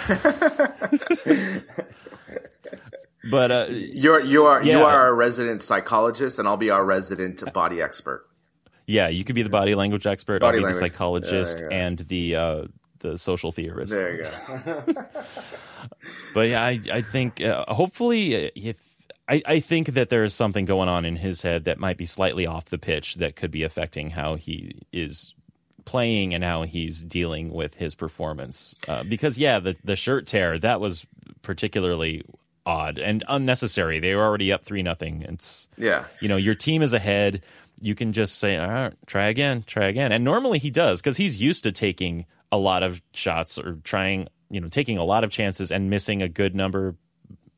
[3.31, 4.79] but uh, you're you are yeah.
[4.79, 8.27] you are a resident psychologist, and I'll be our resident body expert.
[8.87, 10.41] Yeah, you could be the body language expert.
[10.41, 10.81] Body I'll be language.
[10.81, 12.65] the psychologist yeah, and the uh,
[13.01, 13.93] the social theorist.
[13.93, 14.85] There you go.
[16.35, 18.77] but yeah, I I think uh, hopefully uh, if
[19.29, 22.07] I, I think that there is something going on in his head that might be
[22.07, 25.35] slightly off the pitch that could be affecting how he is
[25.87, 28.75] playing and how he's dealing with his performance.
[28.87, 31.07] Uh, because yeah, the the shirt tear that was
[31.41, 32.23] particularly
[32.67, 34.01] odd and unnecessary.
[34.01, 35.23] They were already up three nothing.
[35.23, 37.43] It's yeah, you know, your team is ahead.
[37.81, 40.13] You can just say, all right, try again, try again.
[40.13, 44.29] And normally he does because he's used to taking a lot of shots or trying,
[44.51, 46.97] you know, taking a lot of chances and missing a good number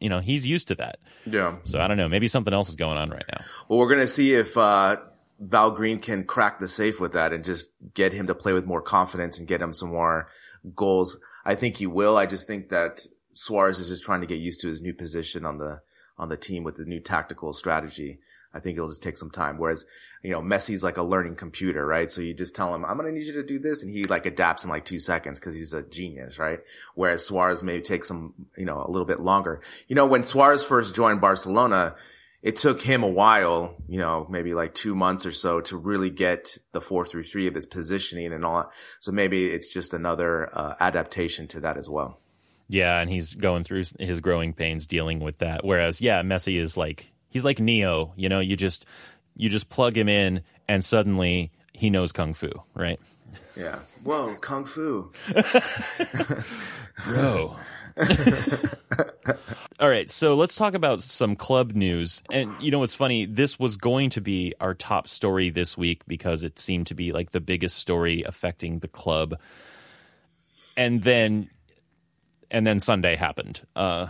[0.01, 0.99] you know he's used to that.
[1.27, 1.57] Yeah.
[1.65, 2.09] So I don't know.
[2.09, 3.45] Maybe something else is going on right now.
[3.69, 4.97] Well, we're gonna see if uh,
[5.39, 8.67] Val Green can crack the safe with that and just get him to play with
[8.67, 10.29] more confidence and get him some more
[10.75, 11.19] goals.
[11.45, 12.17] I think he will.
[12.17, 15.45] I just think that Suarez is just trying to get used to his new position
[15.45, 15.81] on the
[16.19, 18.19] on the team with the new tactical strategy.
[18.53, 19.59] I think it'll just take some time.
[19.59, 19.85] Whereas,
[20.23, 22.11] you know, Messi's like a learning computer, right?
[22.11, 23.83] So you just tell him, I'm going to need you to do this.
[23.83, 26.61] And he like adapts in like two seconds because he's a genius, right?
[26.95, 29.61] Whereas Suarez may take some, you know, a little bit longer.
[29.87, 31.95] You know, when Suarez first joined Barcelona,
[32.43, 36.11] it took him a while, you know, maybe like two months or so to really
[36.11, 38.71] get the four through three of his positioning and all.
[39.01, 42.21] So maybe it's just another uh, adaptation to that as well.
[42.69, 45.65] Yeah, and he's going through his growing pains dealing with that.
[45.65, 48.13] Whereas, yeah, Messi is like he's like Neo.
[48.15, 48.87] You know, you just
[49.37, 53.01] you just plug him in, and suddenly he knows kung fu, right?
[53.57, 53.79] Yeah.
[54.05, 55.11] Whoa, kung fu,
[57.07, 57.57] bro.
[59.81, 62.23] All right, so let's talk about some club news.
[62.31, 63.27] And you know what's funny?
[63.27, 67.13] This was going to be our top story this week because it seemed to be
[67.13, 69.35] like the biggest story affecting the club.
[70.77, 71.51] And then
[72.51, 73.61] and then Sunday happened.
[73.77, 74.09] Uh,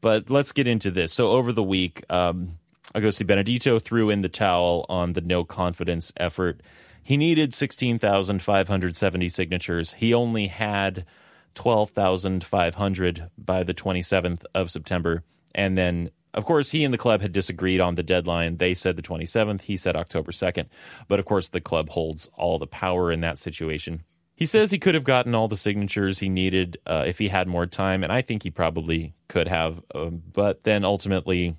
[0.00, 1.12] but let's get into this.
[1.12, 2.58] So over the week, um,
[2.94, 6.60] Agustí Benedito threw in the towel on the no confidence effort.
[7.02, 9.94] He needed 16,570 signatures.
[9.94, 11.06] He only had
[11.54, 15.24] 12,500 by the 27th of September.
[15.54, 18.58] And then, of course, he and the club had disagreed on the deadline.
[18.58, 20.66] They said the 27th, he said October 2nd.
[21.08, 24.02] But of course, the club holds all the power in that situation.
[24.38, 27.48] He says he could have gotten all the signatures he needed uh, if he had
[27.48, 29.82] more time, and I think he probably could have.
[29.92, 31.56] Uh, but then ultimately,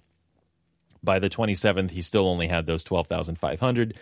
[1.04, 3.96] by the 27th, he still only had those 12,500.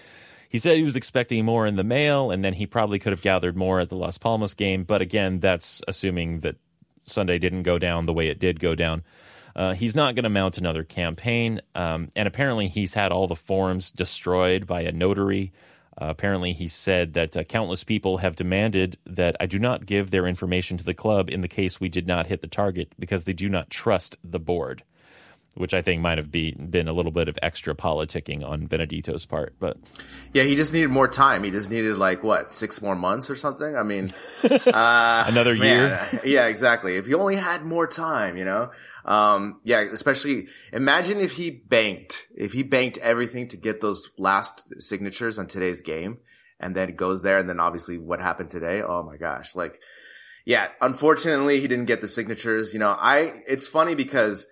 [0.50, 3.22] He said he was expecting more in the mail, and then he probably could have
[3.22, 4.84] gathered more at the Las Palmas game.
[4.84, 6.56] But again, that's assuming that
[7.02, 9.04] Sunday didn't go down the way it did go down.
[9.56, 13.36] Uh, he's not going to mount another campaign, um, and apparently he's had all the
[13.36, 15.52] forms destroyed by a notary.
[16.00, 20.12] Uh, apparently, he said that uh, countless people have demanded that I do not give
[20.12, 23.24] their information to the club in the case we did not hit the target because
[23.24, 24.84] they do not trust the board
[25.58, 29.26] which I think might have be, been a little bit of extra politicking on Benedito's
[29.26, 29.56] part.
[29.60, 29.78] But
[30.34, 31.44] yeah, he just needed more time.
[31.44, 33.76] He just needed like what six more months or something.
[33.76, 36.22] I mean, uh, another man, year.
[36.26, 36.98] Yeah, exactly.
[36.98, 38.72] If he only had more time, you know.
[39.06, 44.82] Um, yeah, especially imagine if he banked, if he banked everything to get those last
[44.82, 46.20] signatures on today's game,
[46.60, 48.82] and then goes there, and then obviously what happened today.
[48.82, 49.82] Oh my gosh, like.
[50.46, 52.72] Yeah, unfortunately, he didn't get the signatures.
[52.72, 54.48] You know, I, it's funny because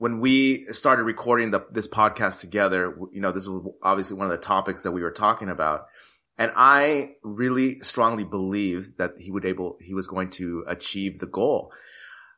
[0.00, 4.30] when we started recording the, this podcast together, you know, this was obviously one of
[4.30, 5.88] the topics that we were talking about.
[6.38, 11.26] And I really strongly believed that he would able, he was going to achieve the
[11.26, 11.70] goal.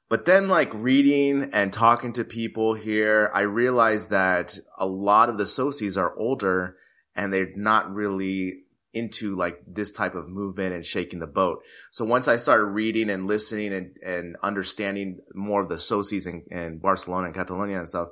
[0.08, 5.38] But then like reading and talking to people here, I realized that a lot of
[5.38, 6.74] the socies are older
[7.14, 11.64] and they're not really into like this type of movement and shaking the boat.
[11.90, 16.44] So once I started reading and listening and, and understanding more of the socies in,
[16.50, 18.08] in Barcelona and Catalonia and stuff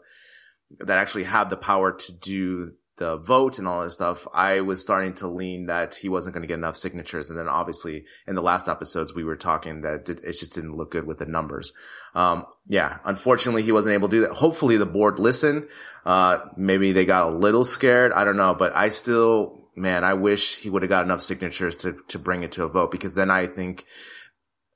[0.79, 4.83] that actually have the power to do the vote and all this stuff, I was
[4.83, 7.31] starting to lean that he wasn't going to get enough signatures.
[7.31, 10.91] And then obviously in the last episodes, we were talking that it just didn't look
[10.91, 11.73] good with the numbers.
[12.15, 14.33] Um, yeah, unfortunately, he wasn't able to do that.
[14.33, 15.67] Hopefully the board listened.
[16.05, 18.13] Uh, maybe they got a little scared.
[18.13, 21.77] I don't know, but I still man, I wish he would have got enough signatures
[21.77, 23.85] to, to bring it to a vote because then I think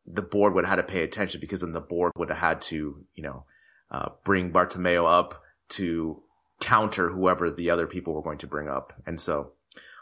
[0.07, 2.61] the board would have had to pay attention because then the board would have had
[2.63, 3.45] to, you know,
[3.91, 6.23] uh, bring Bartomeu up to
[6.61, 8.93] counter whoever the other people were going to bring up.
[9.07, 9.53] And so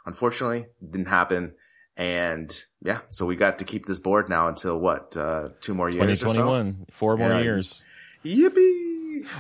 [0.07, 1.55] unfortunately didn't happen.
[1.97, 5.91] And yeah, so we got to keep this board now until what, uh, two more
[5.91, 6.21] years?
[6.21, 6.87] 2021, so?
[6.91, 7.41] four more yeah.
[7.41, 7.85] years.
[8.25, 8.82] Yippee!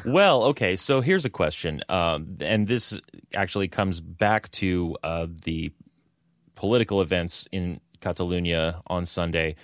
[0.04, 0.76] Well, okay.
[0.76, 3.00] So here's a question, um, and this
[3.34, 5.72] actually comes back to uh, the
[6.54, 9.56] political events in Catalonia on Sunday,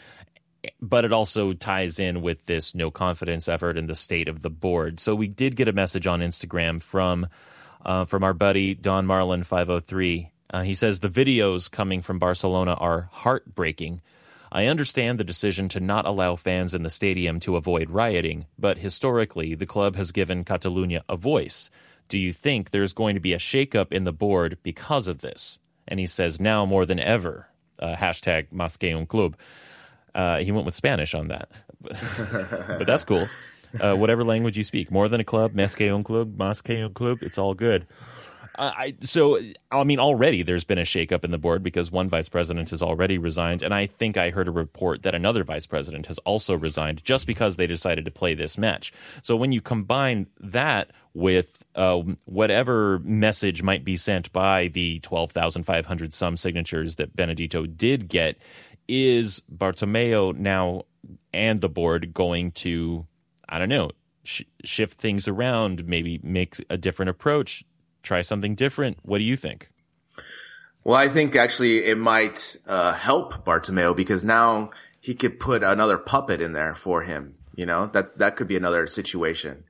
[0.80, 4.50] but it also ties in with this no confidence effort and the state of the
[4.50, 5.00] board.
[5.00, 7.28] So we did get a message on Instagram from
[7.84, 10.32] uh, from our buddy Don Marlin five hundred three.
[10.50, 14.00] Uh, he says the videos coming from Barcelona are heartbreaking.
[14.50, 18.78] I understand the decision to not allow fans in the stadium to avoid rioting, but
[18.78, 21.70] historically, the club has given Catalunya a voice.
[22.08, 25.58] Do you think there's going to be a shakeup in the board because of this?
[25.86, 27.48] And he says, now more than ever.
[27.78, 29.36] Uh, hashtag Más que un club.
[30.14, 31.50] Uh, he went with Spanish on that.
[31.80, 33.28] but that's cool.
[33.78, 36.82] Uh, whatever language you speak, more than a club, más que un club, más que
[36.82, 37.86] un club, it's all good.
[38.58, 39.38] I so
[39.70, 42.82] I mean already there's been a shakeup in the board because one vice president has
[42.82, 46.56] already resigned, and I think I heard a report that another vice president has also
[46.56, 48.92] resigned just because they decided to play this match.
[49.22, 55.30] So when you combine that with uh, whatever message might be sent by the twelve
[55.30, 58.42] thousand five hundred some signatures that Benedito did get,
[58.88, 60.82] is Bartomeu now
[61.32, 63.06] and the board going to
[63.48, 63.92] I don't know
[64.24, 67.64] sh- shift things around, maybe make a different approach,
[68.08, 68.98] try something different.
[69.02, 69.68] What do you think?
[70.82, 75.98] Well, I think actually it might uh, help Bartomeu because now he could put another
[75.98, 77.34] puppet in there for him.
[77.54, 79.64] You know that that could be another situation.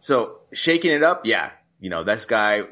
[0.00, 2.64] So shaking it up, yeah, you know this guy.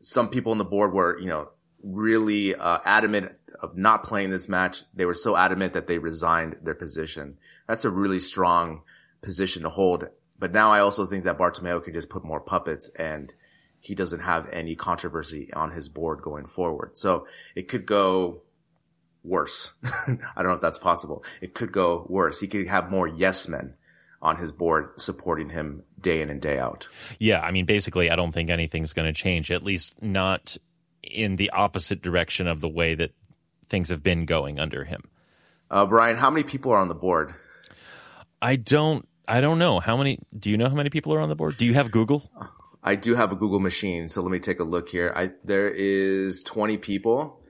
[0.00, 1.50] Some people on the board were, you know,
[1.82, 4.84] really uh, adamant of not playing this match.
[4.94, 7.36] They were so adamant that they resigned their position.
[7.66, 8.82] That's a really strong
[9.22, 10.04] position to hold.
[10.38, 13.34] But now I also think that Bartomeu could just put more puppets and
[13.80, 16.98] he doesn't have any controversy on his board going forward.
[16.98, 18.42] So it could go
[19.22, 19.72] worse.
[19.84, 21.24] I don't know if that's possible.
[21.40, 22.40] It could go worse.
[22.40, 23.74] He could have more yes men
[24.20, 26.88] on his board supporting him day in and day out.
[27.18, 30.56] Yeah, I mean, basically, I don't think anything's going to change, at least not
[31.02, 33.12] in the opposite direction of the way that
[33.68, 35.02] things have been going under him.
[35.70, 37.34] Uh, Brian, how many people are on the board?
[38.40, 39.06] I don't.
[39.26, 40.18] I don't know how many.
[40.36, 41.58] Do you know how many people are on the board?
[41.58, 42.30] Do you have Google?
[42.82, 45.12] I do have a Google machine, so let me take a look here.
[45.14, 47.40] I there is 20 people,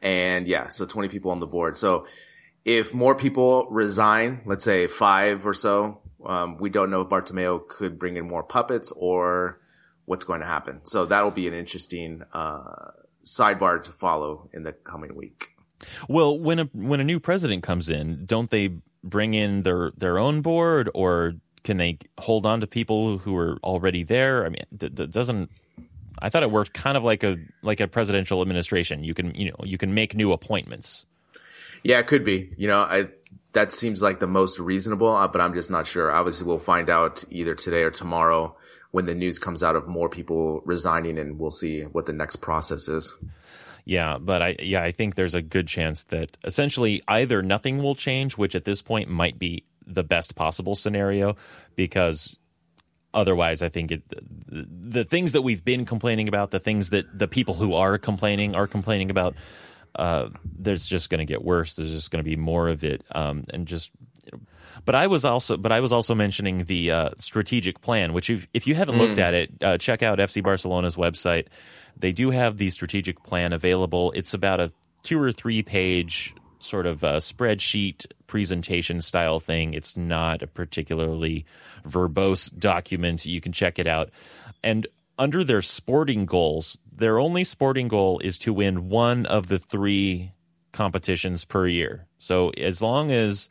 [0.00, 1.76] and yeah, so 20 people on the board.
[1.76, 2.06] So
[2.64, 7.66] if more people resign, let's say five or so, um, we don't know if Bartomeu
[7.68, 9.60] could bring in more puppets or
[10.04, 10.80] what's going to happen.
[10.84, 12.90] So that'll be an interesting uh,
[13.24, 15.56] sidebar to follow in the coming week.
[16.08, 20.18] Well, when a when a new president comes in, don't they bring in their their
[20.18, 21.34] own board, or
[21.66, 24.46] can they hold on to people who are already there?
[24.46, 25.50] I mean, d- d- doesn't
[26.18, 29.04] I thought it worked kind of like a like a presidential administration.
[29.04, 31.04] You can you know you can make new appointments.
[31.82, 32.50] Yeah, it could be.
[32.56, 33.08] You know, I
[33.52, 36.10] that seems like the most reasonable, uh, but I'm just not sure.
[36.12, 38.56] Obviously, we'll find out either today or tomorrow
[38.92, 42.36] when the news comes out of more people resigning, and we'll see what the next
[42.36, 43.14] process is.
[43.84, 47.94] Yeah, but I yeah, I think there's a good chance that essentially either nothing will
[47.94, 51.36] change, which at this point might be the best possible scenario
[51.74, 52.36] because
[53.14, 57.18] otherwise I think it, the, the things that we've been complaining about, the things that
[57.18, 59.34] the people who are complaining are complaining about
[59.96, 61.74] uh, there's just going to get worse.
[61.74, 63.90] There's just going to be more of it, um, and just.
[64.84, 68.46] But I was also, but I was also mentioning the uh, strategic plan, which if
[68.52, 68.98] if you haven't mm.
[68.98, 71.46] looked at it, uh, check out FC Barcelona's website.
[71.96, 74.12] They do have the strategic plan available.
[74.14, 74.70] It's about a
[75.02, 79.74] two or three page sort of a spreadsheet presentation style thing.
[79.74, 81.44] It's not a particularly
[81.86, 83.26] verbose document.
[83.26, 84.10] You can check it out.
[84.62, 84.86] And
[85.18, 90.32] under their sporting goals, their only sporting goal is to win one of the three
[90.72, 92.06] competitions per year.
[92.18, 93.48] So as long as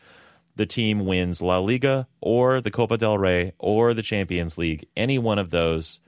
[0.55, 5.17] the team wins La Liga or the Copa del Rey or the Champions League, any
[5.17, 5.99] one of those,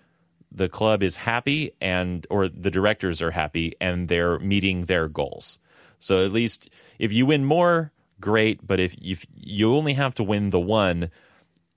[0.52, 5.60] the club is happy and or the directors are happy and they're meeting their goals.
[6.00, 6.70] So at least
[7.00, 11.10] if you win more, great, but if if you only have to win the one,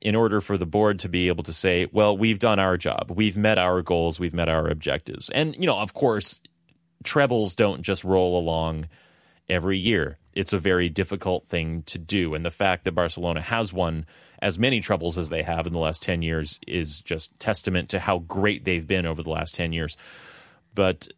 [0.01, 3.13] in order for the board to be able to say, well, we've done our job,
[3.15, 5.29] we've met our goals, we've met our objectives.
[5.31, 6.41] And, you know, of course,
[7.05, 8.89] trebles don't just roll along
[9.49, 10.19] every year.
[10.33, 12.35] It's a very difficult thing to do.
[12.35, 14.07] And the fact that Barcelona has won
[14.41, 17.99] as many trebles as they have in the last 10 years is just testament to
[17.99, 19.99] how great they've been over the last 10 years.
[20.75, 21.09] But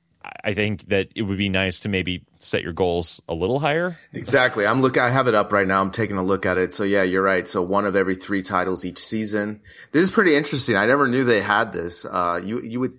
[0.44, 3.98] I think that it would be nice to maybe set your goals a little higher.
[4.12, 4.66] Exactly.
[4.66, 5.02] I'm looking.
[5.02, 5.80] I have it up right now.
[5.80, 6.72] I'm taking a look at it.
[6.72, 7.48] So yeah, you're right.
[7.48, 9.60] So one of every three titles each season.
[9.92, 10.76] This is pretty interesting.
[10.76, 12.04] I never knew they had this.
[12.04, 12.98] Uh, you you would.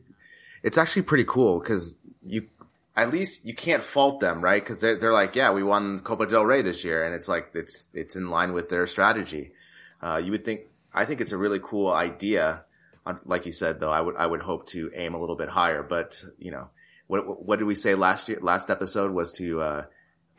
[0.63, 2.47] It's actually pretty cool because you
[2.95, 4.61] at least you can't fault them, right?
[4.61, 7.51] Because they're they're like, yeah, we won Copa del Rey this year, and it's like
[7.53, 9.51] it's it's in line with their strategy.
[10.01, 10.61] Uh, you would think.
[10.93, 12.65] I think it's a really cool idea.
[13.25, 15.83] Like you said, though, I would I would hope to aim a little bit higher,
[15.83, 16.69] but you know
[17.21, 18.39] what what did we say last year?
[18.41, 19.85] Last episode was to uh,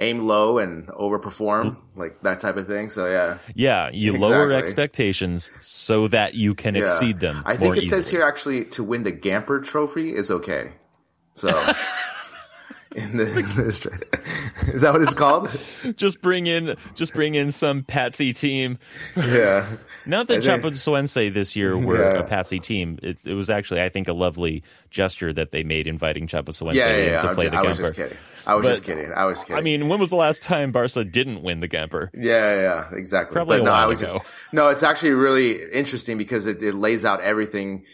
[0.00, 2.90] aim low and overperform, like that type of thing.
[2.90, 4.28] So yeah, yeah, you exactly.
[4.28, 6.82] lower expectations so that you can yeah.
[6.82, 7.42] exceed them.
[7.46, 8.02] I think it easily.
[8.02, 10.72] says here actually to win the Gamper Trophy is okay.
[11.34, 11.48] So.
[12.94, 13.64] in the, in the
[14.72, 15.50] is that what it's called?
[15.96, 18.78] just bring in, just bring in some patsy team.
[19.16, 19.66] Yeah.
[20.06, 22.20] Not that Chapecoense this year were yeah.
[22.20, 22.98] a patsy team.
[23.02, 26.88] It, it, was actually, I think, a lovely gesture that they made inviting Chapecoense yeah,
[26.88, 27.20] yeah, yeah.
[27.20, 27.64] to play just, the Gamper.
[27.64, 28.18] I was just kidding.
[28.46, 29.12] I was but, just kidding.
[29.12, 29.56] I was kidding.
[29.56, 32.10] I mean, when was the last time Barca didn't win the Gamper?
[32.14, 33.34] Yeah, yeah, exactly.
[33.34, 34.22] Probably but a no, while was, ago.
[34.52, 37.84] No, it's actually really interesting because it, it lays out everything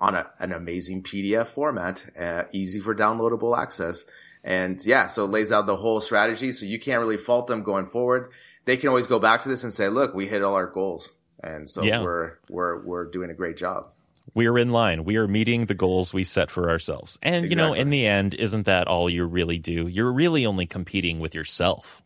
[0.00, 4.04] on a, an amazing PDF format, uh, easy for downloadable access.
[4.42, 6.52] And yeah, so it lays out the whole strategy.
[6.52, 8.28] So you can't really fault them going forward.
[8.64, 11.12] They can always go back to this and say, look, we hit all our goals.
[11.42, 12.02] And so yeah.
[12.02, 13.88] we're, we're, we're doing a great job.
[14.34, 15.04] We are in line.
[15.04, 17.18] We are meeting the goals we set for ourselves.
[17.22, 17.50] And, exactly.
[17.50, 19.88] you know, in the end, isn't that all you really do?
[19.88, 22.02] You're really only competing with yourself.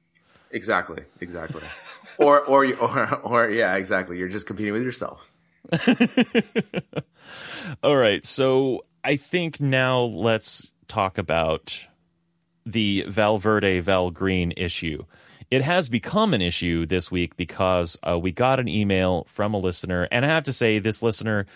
[0.50, 1.04] Exactly.
[1.20, 1.62] Exactly.
[2.18, 4.16] or, or, or, or, yeah, exactly.
[4.16, 5.30] You're just competing with yourself.
[7.82, 8.24] all right.
[8.24, 11.86] So I think now let's talk about
[12.66, 15.04] the Valverde Val Green issue.
[15.50, 19.58] It has become an issue this week because uh, we got an email from a
[19.58, 21.46] listener, and I have to say, this listener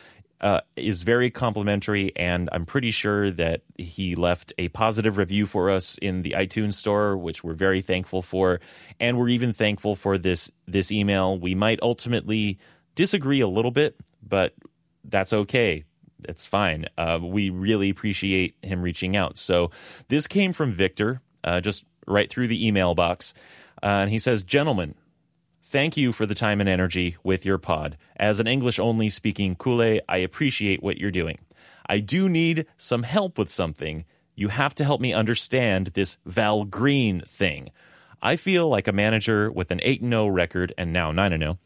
[0.41, 5.71] uh, is very complimentary, and I'm pretty sure that he left a positive review for
[5.71, 8.61] us in the iTunes store, which we're very thankful for,
[9.01, 11.39] and we're even thankful for this this email.
[11.39, 12.59] We might ultimately
[12.95, 14.55] disagree a little bit, but
[15.05, 15.85] that's okay.
[16.25, 16.87] It's fine.
[16.97, 19.39] Uh, we really appreciate him reaching out.
[19.39, 19.71] So
[20.09, 23.35] this came from Victor, uh, just right through the email box,
[23.83, 24.95] uh, and he says, "Gentlemen."
[25.61, 27.99] Thank you for the time and energy with your pod.
[28.17, 31.41] As an English only speaking Culé, I appreciate what you're doing.
[31.87, 34.07] I do need some help with something.
[34.35, 37.69] You have to help me understand this Val Green thing.
[38.23, 41.59] I feel like a manager with an 8 0 record and now 9 0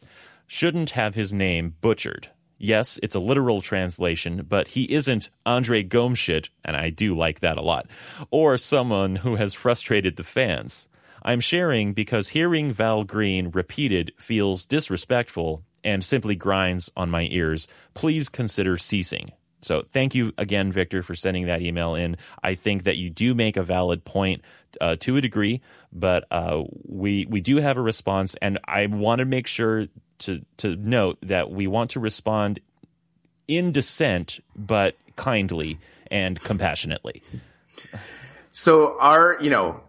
[0.46, 2.28] shouldn't have his name butchered.
[2.64, 7.58] Yes, it's a literal translation, but he isn't Andre Gomeshit, and I do like that
[7.58, 7.88] a lot,
[8.30, 10.88] or someone who has frustrated the fans.
[11.24, 17.66] I'm sharing because hearing Val Green repeated feels disrespectful and simply grinds on my ears.
[17.94, 19.32] Please consider ceasing.
[19.60, 22.16] So thank you again, Victor, for sending that email in.
[22.44, 24.42] I think that you do make a valid point
[24.80, 29.18] uh, to a degree, but uh, we we do have a response, and I want
[29.18, 29.86] to make sure
[30.22, 32.60] to to note that we want to respond
[33.48, 35.78] in dissent, but kindly
[36.10, 37.22] and compassionately.
[38.50, 39.80] So our, you know,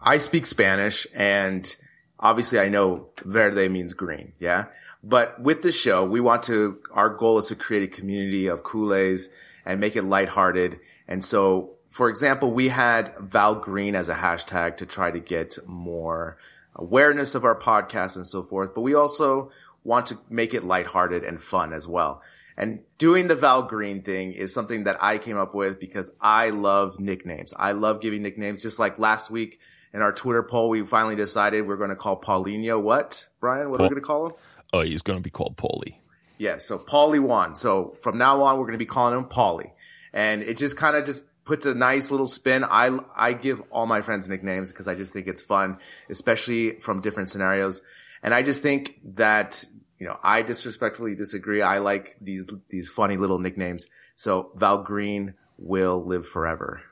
[0.00, 1.74] I speak Spanish and
[2.18, 4.32] obviously I know verde means green.
[4.38, 4.66] Yeah.
[5.04, 8.62] But with the show, we want to, our goal is to create a community of
[8.62, 9.28] Culés
[9.64, 10.78] and make it lighthearted.
[11.08, 15.58] And so, for example, we had Val Green as a hashtag to try to get
[15.66, 16.38] more
[16.76, 18.74] awareness of our podcast and so forth.
[18.74, 19.50] But we also
[19.84, 22.22] want to make it lighthearted and fun as well.
[22.56, 26.50] And doing the Val Green thing is something that I came up with because I
[26.50, 27.54] love nicknames.
[27.56, 28.60] I love giving nicknames.
[28.62, 29.58] Just like last week,
[29.94, 33.70] in our Twitter poll, we finally decided we're going to call Paulinho what, Brian?
[33.70, 34.32] What Paul- are we going to call him?
[34.72, 35.96] Oh, he's going to be called Paulie.
[36.38, 37.54] Yeah, so Paulie won.
[37.54, 39.72] So from now on, we're going to be calling him Paulie.
[40.12, 42.64] And it just kind of just puts a nice little spin.
[42.64, 45.78] I, I give all my friends nicknames because I just think it's fun,
[46.08, 47.82] especially from different scenarios.
[48.22, 49.64] And I just think that,
[49.98, 51.62] you know, I disrespectfully disagree.
[51.62, 53.88] I like these, these funny little nicknames.
[54.14, 56.82] So Val Green will live forever.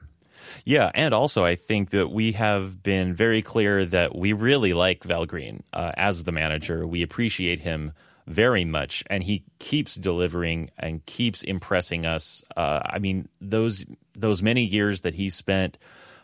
[0.64, 5.05] Yeah, and also I think that we have been very clear that we really like
[5.05, 6.86] Val Green uh, as the manager.
[6.86, 7.92] We appreciate him
[8.31, 12.45] very much, and he keeps delivering and keeps impressing us.
[12.57, 15.78] Uh, I mean, those those many years that he spent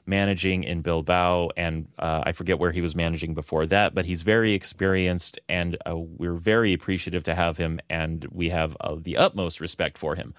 [0.06, 4.22] managing in Bilbao, and uh, I forget where he was managing before that, but he's
[4.22, 9.16] very experienced, and uh, we're very appreciative to have him, and we have uh, the
[9.16, 10.32] utmost respect for him.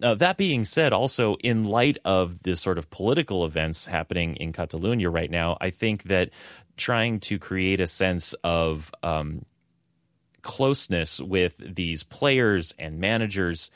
[0.00, 5.10] That being said, also in light of the sort of political events happening in Catalonia
[5.10, 6.30] right now, I think that
[6.76, 9.42] trying to create a sense of um,
[10.42, 13.70] closeness with these players and managers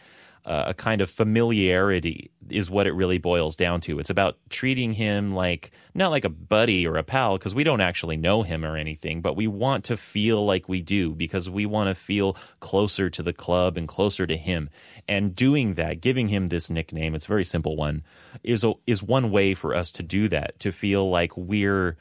[0.45, 4.01] uh, a kind of familiarity is what it really boils down to.
[4.01, 7.81] It's about treating him like not like a buddy or a pal because we don't
[7.81, 11.65] actually know him or anything, but we want to feel like we do because we
[11.65, 14.69] want to feel closer to the club and closer to him.
[15.07, 18.03] And doing that, giving him this nickname, it's a very simple one,
[18.43, 21.97] is a, is one way for us to do that, to feel like we're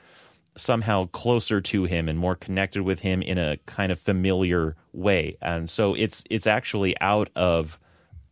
[0.56, 5.38] somehow closer to him and more connected with him in a kind of familiar way.
[5.41, 7.80] And so it's it's actually out of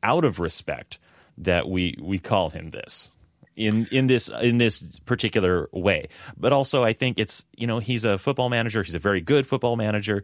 [0.04, 1.00] out of respect
[1.38, 3.12] that we we call him this
[3.56, 6.08] in in this in this particular way.
[6.38, 8.82] But also, I think it's you know he's a football manager.
[8.84, 10.24] He's a very good football manager.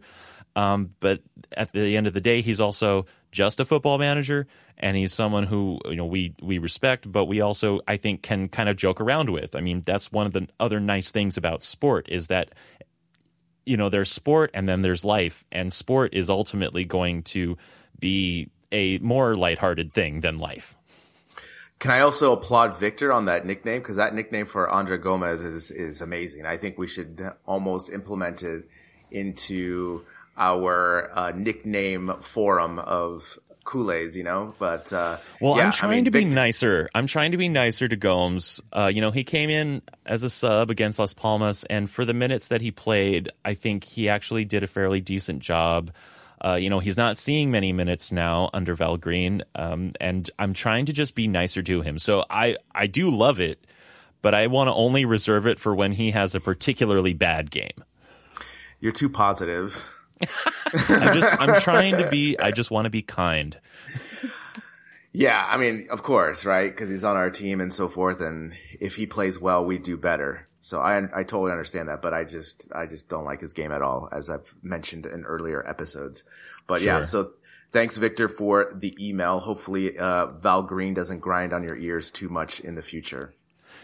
[0.56, 1.20] Um, but
[1.52, 4.46] at the end of the day, he's also just a football manager,
[4.78, 8.48] and he's someone who you know we we respect, but we also I think can
[8.48, 9.54] kind of joke around with.
[9.54, 12.54] I mean, that's one of the other nice things about sport is that
[13.66, 17.58] you know there's sport and then there's life, and sport is ultimately going to
[17.98, 20.74] be a more lighthearted thing than life.
[21.78, 23.80] Can I also applaud Victor on that nickname?
[23.80, 26.46] Because that nickname for Andre Gomes is, is amazing.
[26.46, 28.64] I think we should almost implement it
[29.10, 30.04] into
[30.36, 34.54] our uh, nickname forum of Culés, you know.
[34.58, 36.88] But uh, well, yeah, I'm trying I mean, to be nicer.
[36.94, 38.62] I'm trying to be nicer to Gomes.
[38.72, 42.14] Uh, you know, he came in as a sub against Las Palmas, and for the
[42.14, 45.90] minutes that he played, I think he actually did a fairly decent job.
[46.40, 50.52] Uh, you know, he's not seeing many minutes now under Val Green, um, and I'm
[50.52, 51.98] trying to just be nicer to him.
[51.98, 53.66] So I, I do love it,
[54.22, 57.84] but I want to only reserve it for when he has a particularly bad game.
[58.80, 59.95] You're too positive.
[60.88, 62.38] I'm just, I'm trying to be.
[62.38, 63.58] I just want to be kind.
[65.12, 66.70] Yeah, I mean, of course, right?
[66.70, 69.96] Because he's on our team and so forth, and if he plays well, we do
[69.96, 70.46] better.
[70.60, 73.72] So I I totally understand that, but I just I just don't like his game
[73.72, 76.24] at all, as I've mentioned in earlier episodes.
[76.66, 76.98] But sure.
[76.98, 77.30] yeah, so
[77.72, 79.38] thanks, Victor, for the email.
[79.38, 83.32] Hopefully, uh, Val Green doesn't grind on your ears too much in the future.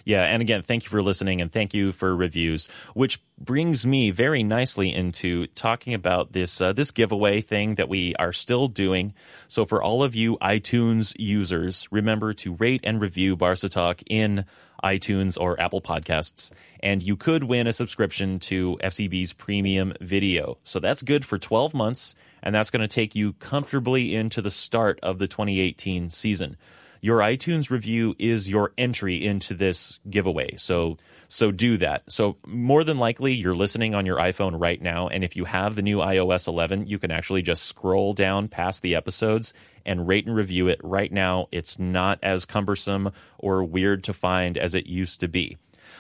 [0.05, 4.11] Yeah, and again, thank you for listening and thank you for reviews, which brings me
[4.11, 9.15] very nicely into talking about this uh, this giveaway thing that we are still doing.
[9.47, 14.45] So for all of you iTunes users, remember to rate and review Barca Talk in
[14.83, 16.51] iTunes or Apple Podcasts,
[16.81, 20.59] and you could win a subscription to FCB's premium video.
[20.65, 24.51] So that's good for 12 months, and that's going to take you comfortably into the
[24.51, 26.57] start of the 2018 season
[27.03, 30.57] your iTunes review is your entry into this giveaway.
[30.57, 30.97] So
[31.27, 32.11] so do that.
[32.11, 35.75] So more than likely you're listening on your iPhone right now and if you have
[35.75, 39.53] the new iOS 11, you can actually just scroll down past the episodes
[39.85, 41.49] and rate and review it right now.
[41.51, 45.59] It's not as cumbersome or weird to find as it used to be.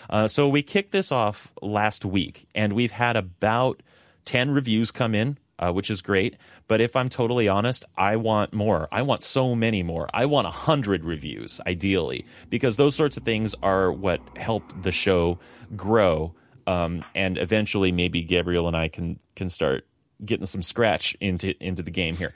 [0.08, 3.82] Uh, so we kicked this off last week and we've had about
[4.24, 6.36] 10 reviews come in uh, which is great.
[6.66, 8.88] But if I'm totally honest, I want more.
[8.90, 10.08] I want so many more.
[10.12, 14.90] I want a hundred reviews, ideally, because those sorts of things are what help the
[14.90, 15.38] show
[15.76, 16.34] grow.
[16.66, 19.86] Um, and eventually, maybe Gabriel and I can can start
[20.24, 22.34] getting some scratch into into the game here.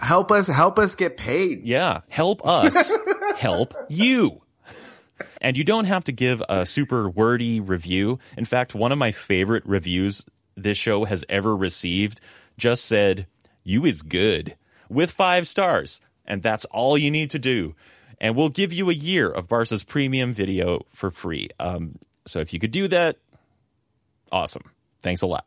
[0.00, 1.66] Help us, help us get paid.
[1.66, 2.96] Yeah, help us,
[3.36, 4.42] help you.
[5.40, 8.20] And you don't have to give a super wordy review.
[8.36, 10.24] In fact, one of my favorite reviews
[10.56, 12.20] this show has ever received
[12.58, 13.26] just said,
[13.64, 14.56] You is good
[14.90, 16.00] with five stars.
[16.26, 17.74] And that's all you need to do.
[18.20, 21.48] And we'll give you a year of Barca's premium video for free.
[21.58, 23.16] Um, so if you could do that,
[24.30, 24.70] awesome.
[25.00, 25.46] Thanks a lot.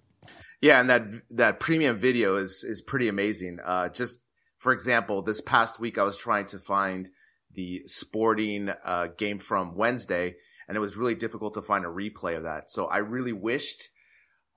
[0.62, 3.60] Yeah, and that that premium video is is pretty amazing.
[3.64, 4.20] Uh, just
[4.58, 7.10] for example, this past week I was trying to find
[7.54, 10.36] the sporting uh, game from Wednesday,
[10.68, 12.70] and it was really difficult to find a replay of that.
[12.70, 13.90] So I really wished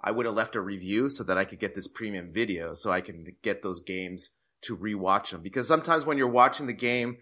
[0.05, 2.93] I would have left a review so that I could get this premium video so
[2.93, 5.41] I can get those games to rewatch them.
[5.41, 7.17] Because sometimes when you're watching the game,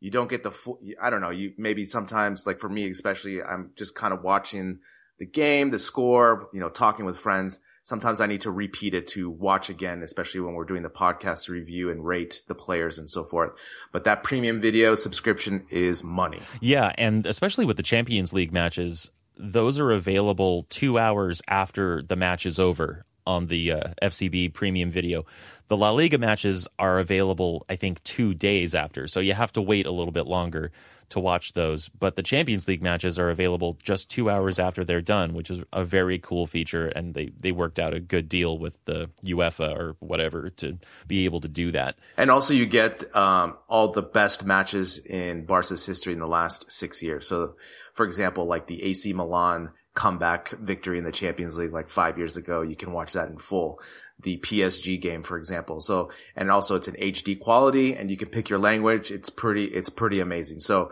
[0.00, 3.40] you don't get the full, I don't know, you maybe sometimes, like for me especially,
[3.40, 4.80] I'm just kind of watching
[5.18, 7.60] the game, the score, you know, talking with friends.
[7.84, 11.48] Sometimes I need to repeat it to watch again, especially when we're doing the podcast
[11.48, 13.50] review and rate the players and so forth.
[13.92, 16.40] But that premium video subscription is money.
[16.60, 16.92] Yeah.
[16.98, 22.44] And especially with the Champions League matches, those are available two hours after the match
[22.44, 25.24] is over on the uh, FCB premium video.
[25.68, 29.06] The La Liga matches are available, I think, two days after.
[29.06, 30.72] So you have to wait a little bit longer
[31.10, 31.88] to watch those.
[31.88, 35.62] But the Champions League matches are available just two hours after they're done, which is
[35.72, 36.88] a very cool feature.
[36.88, 41.24] And they, they worked out a good deal with the UEFA or whatever to be
[41.24, 41.98] able to do that.
[42.16, 46.70] And also, you get um, all the best matches in Barca's history in the last
[46.70, 47.26] six years.
[47.26, 47.56] So,
[47.94, 52.36] for example, like the AC Milan comeback victory in the Champions League like five years
[52.36, 52.62] ago.
[52.62, 53.80] You can watch that in full.
[54.20, 55.80] The PSG game, for example.
[55.80, 59.10] So, and also it's an HD quality and you can pick your language.
[59.10, 60.60] It's pretty, it's pretty amazing.
[60.60, 60.90] So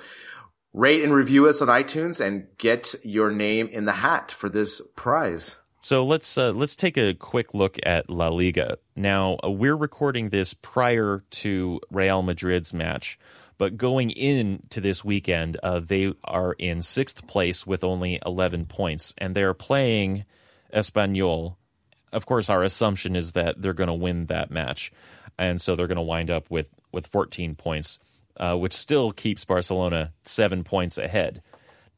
[0.73, 4.81] rate and review us on iTunes and get your name in the hat for this
[4.95, 5.57] prize.
[5.81, 8.77] So let's uh, let's take a quick look at La Liga.
[8.97, 13.19] Now uh, we're recording this prior to Real Madrid's match.
[13.59, 19.15] But going into this weekend, uh, they are in sixth place with only 11 points,
[19.17, 20.25] and they're playing
[20.75, 21.57] Espanyol.
[22.17, 24.91] Of course, our assumption is that they're going to win that match,
[25.39, 27.99] and so they're going to wind up with, with 14 points,
[28.39, 31.43] uh, which still keeps Barcelona seven points ahead.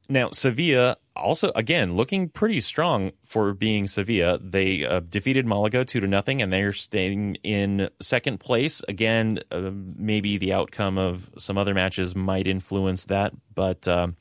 [0.08, 4.38] Now, Sevilla also, again, looking pretty strong for being Sevilla.
[4.38, 8.82] They uh, defeated Malaga two to nothing, and they're staying in second place.
[8.88, 14.16] Again, uh, maybe the outcome of some other matches might influence that, but um,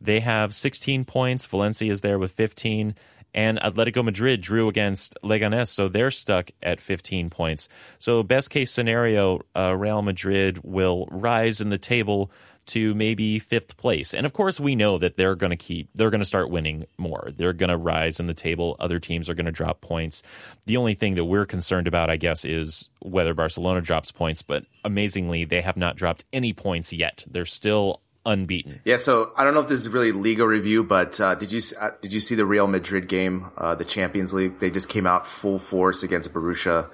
[0.00, 1.46] they have 16 points.
[1.46, 2.94] Valencia is there with 15,
[3.34, 7.68] and Atletico Madrid drew against Leganes, so they're stuck at 15 points.
[7.98, 12.30] So, best case scenario, uh, Real Madrid will rise in the table
[12.66, 14.14] to maybe fifth place.
[14.14, 16.86] And of course, we know that they're going to keep, they're going to start winning
[16.98, 17.30] more.
[17.36, 18.76] They're going to rise in the table.
[18.78, 20.22] Other teams are going to drop points.
[20.66, 24.42] The only thing that we're concerned about, I guess, is whether Barcelona drops points.
[24.42, 27.24] But amazingly, they have not dropped any points yet.
[27.28, 28.80] They're still unbeaten.
[28.84, 31.60] Yeah, so I don't know if this is really legal review, but uh, did you
[31.80, 34.58] uh, did you see the Real Madrid game, uh, the Champions League?
[34.58, 36.90] They just came out full force against Borussia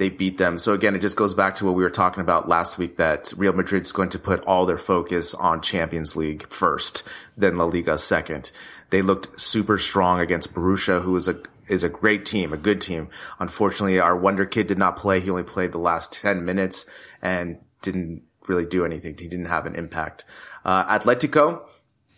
[0.00, 0.58] they beat them.
[0.58, 3.32] So again, it just goes back to what we were talking about last week that
[3.36, 7.02] Real Madrid's going to put all their focus on Champions League first,
[7.36, 8.50] then La Liga second.
[8.88, 12.80] They looked super strong against Borussia, who is a is a great team, a good
[12.80, 13.10] team.
[13.38, 15.20] Unfortunately, our wonder kid did not play.
[15.20, 16.84] He only played the last 10 minutes
[17.22, 19.14] and didn't really do anything.
[19.16, 20.24] He didn't have an impact.
[20.64, 21.62] Uh, Atletico,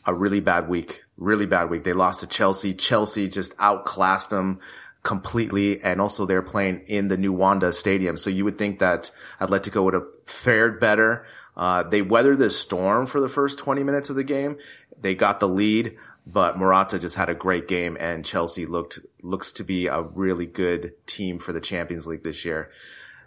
[0.04, 1.84] a really bad week, really bad week.
[1.84, 2.74] They lost to Chelsea.
[2.74, 4.60] Chelsea just outclassed them
[5.02, 5.82] completely.
[5.82, 8.16] And also they're playing in the new Wanda stadium.
[8.16, 11.26] So you would think that Atletico would have fared better.
[11.56, 14.58] Uh, they weathered the storm for the first 20 minutes of the game.
[15.00, 19.52] They got the lead, but Morata just had a great game and Chelsea looked, looks
[19.52, 22.70] to be a really good team for the Champions League this year.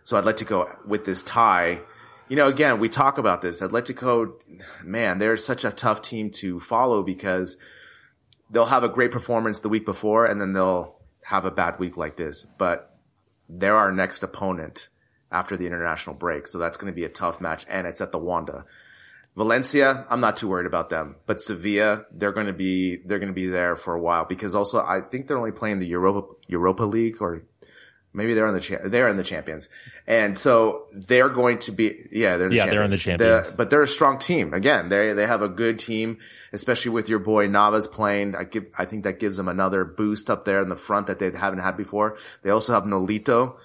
[0.03, 1.81] So Atletico with this tie,
[2.27, 3.61] you know, again, we talk about this.
[3.61, 4.33] Atletico,
[4.83, 7.57] man, they're such a tough team to follow because
[8.49, 11.97] they'll have a great performance the week before and then they'll have a bad week
[11.97, 12.43] like this.
[12.43, 12.97] But
[13.47, 14.89] they're our next opponent
[15.31, 16.47] after the international break.
[16.47, 18.65] So that's going to be a tough match and it's at the Wanda.
[19.35, 23.27] Valencia, I'm not too worried about them, but Sevilla, they're going to be, they're going
[23.27, 26.33] to be there for a while because also I think they're only playing the Europa,
[26.47, 27.41] Europa League or
[28.15, 29.69] maybe they're on the cha- they're in the champions,
[30.07, 32.71] and so they're going to be yeah they're in the Yeah, champions.
[32.73, 33.51] they're in the champions.
[33.51, 34.89] but they're a strong team again.
[34.89, 36.17] They they have a good team,
[36.53, 38.35] especially with your boy Navas playing.
[38.35, 41.19] I give I think that gives them another boost up there in the front that
[41.19, 42.17] they haven't had before.
[42.43, 43.57] They also have Nolito,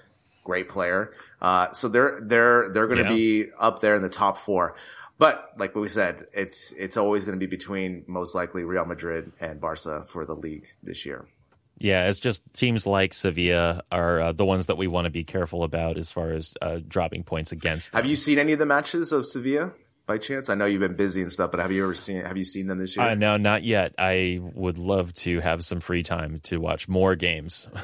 [0.45, 1.13] great player.
[1.41, 3.45] Uh, so they're they're they're going to Yeah.
[3.45, 4.75] be up there in the top four.
[5.19, 8.87] But like what we said, it's it's always going to be between most likely Real
[8.87, 11.27] Madrid and Barca for the league this year.
[11.81, 15.25] Yeah, it's just teams like Sevilla are uh, the ones that we want to be
[15.25, 17.95] careful about as far as uh, dropping points against.
[17.95, 19.73] Have you seen any of the matches of Sevilla
[20.07, 20.51] by chance?
[20.51, 22.67] I know you've been busy and stuff, but have you ever seen have you seen
[22.67, 23.07] them this year?
[23.07, 23.95] Uh, no, not yet.
[23.99, 27.69] I would love to have some free time to watch more games.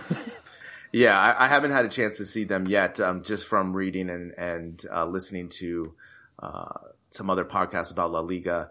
[0.96, 4.08] Yeah, I, I haven't had a chance to see them yet, um, just from reading
[4.08, 5.94] and and uh, listening to
[6.38, 6.72] uh,
[7.10, 8.70] some other podcasts about La Liga.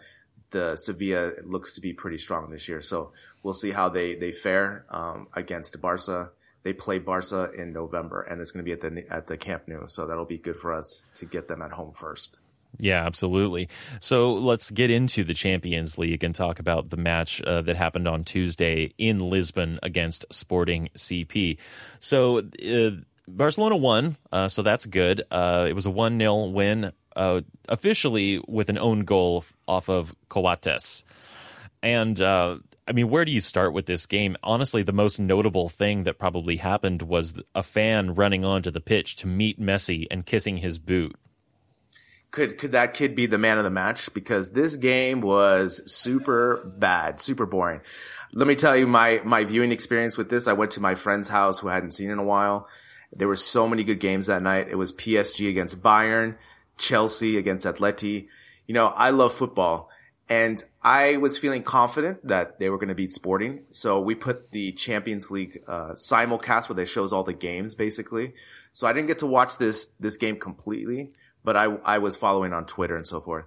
[0.49, 3.11] The Sevilla looks to be pretty strong this year, so
[3.45, 6.31] we'll see how they they fare um, against Barca.
[6.63, 9.67] They play Barca in November, and it's going to be at the at the Camp
[9.67, 12.39] Nou, so that'll be good for us to get them at home first.
[12.77, 13.69] Yeah, absolutely.
[14.01, 18.05] So let's get into the Champions League and talk about the match uh, that happened
[18.05, 21.57] on Tuesday in Lisbon against Sporting CP.
[22.01, 22.91] So uh,
[23.29, 25.21] Barcelona won, uh, so that's good.
[25.31, 30.13] Uh, it was a 1 0 win, uh, officially with an own goal off of
[30.27, 31.05] Coates.
[31.81, 34.37] And uh, I mean, where do you start with this game?
[34.43, 39.15] Honestly, the most notable thing that probably happened was a fan running onto the pitch
[39.17, 41.15] to meet Messi and kissing his boot.
[42.31, 44.13] could could that kid be the man of the match?
[44.13, 47.81] Because this game was super bad, super boring.
[48.33, 50.47] Let me tell you my my viewing experience with this.
[50.47, 52.67] I went to my friend's house who I hadn't seen in a while.
[53.13, 54.67] There were so many good games that night.
[54.69, 56.35] It was PSG against Bayern,
[56.77, 58.27] Chelsea against Atleti.
[58.67, 59.89] You know, I love football.
[60.27, 63.61] And I was feeling confident that they were going to beat Sporting.
[63.69, 68.33] So we put the Champions League uh, simulcast where they shows all the games basically.
[68.71, 71.11] So I didn't get to watch this this game completely,
[71.43, 73.45] but I I was following on Twitter and so forth.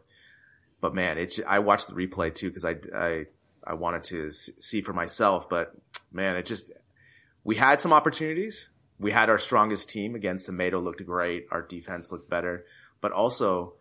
[0.81, 3.26] But man, it's I watched the replay too because I I
[3.64, 5.49] I wanted to see for myself.
[5.49, 5.74] But
[6.12, 6.70] man, it just
[7.43, 8.68] we had some opportunities.
[9.01, 11.47] We had our strongest team against Semedo looked great.
[11.51, 12.64] Our defense looked better,
[13.01, 13.74] but also,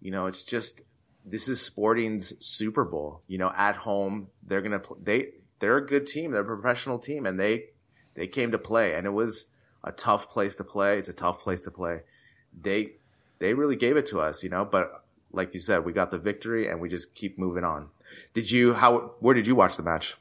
[0.00, 0.82] you know, it's just
[1.30, 3.22] this is Sporting's Super Bowl.
[3.28, 5.28] You know, at home they're gonna pl- they
[5.60, 6.32] they're a good team.
[6.32, 7.66] They're a professional team, and they
[8.14, 9.46] they came to play, and it was
[9.84, 10.98] a tough place to play.
[10.98, 12.02] It's a tough place to play.
[12.60, 12.92] They
[13.38, 14.64] they really gave it to us, you know.
[14.64, 17.88] But like you said, we got the victory, and we just keep moving on.
[18.34, 20.16] Did you how where did you watch the match?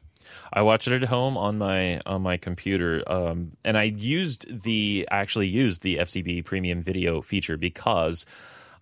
[0.53, 5.07] I watched it at home on my on my computer, um, and I used the
[5.09, 8.25] actually used the FCB Premium Video feature because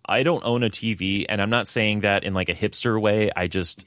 [0.08, 3.30] I don't own a TV, and I'm not saying that in like a hipster way.
[3.36, 3.86] I just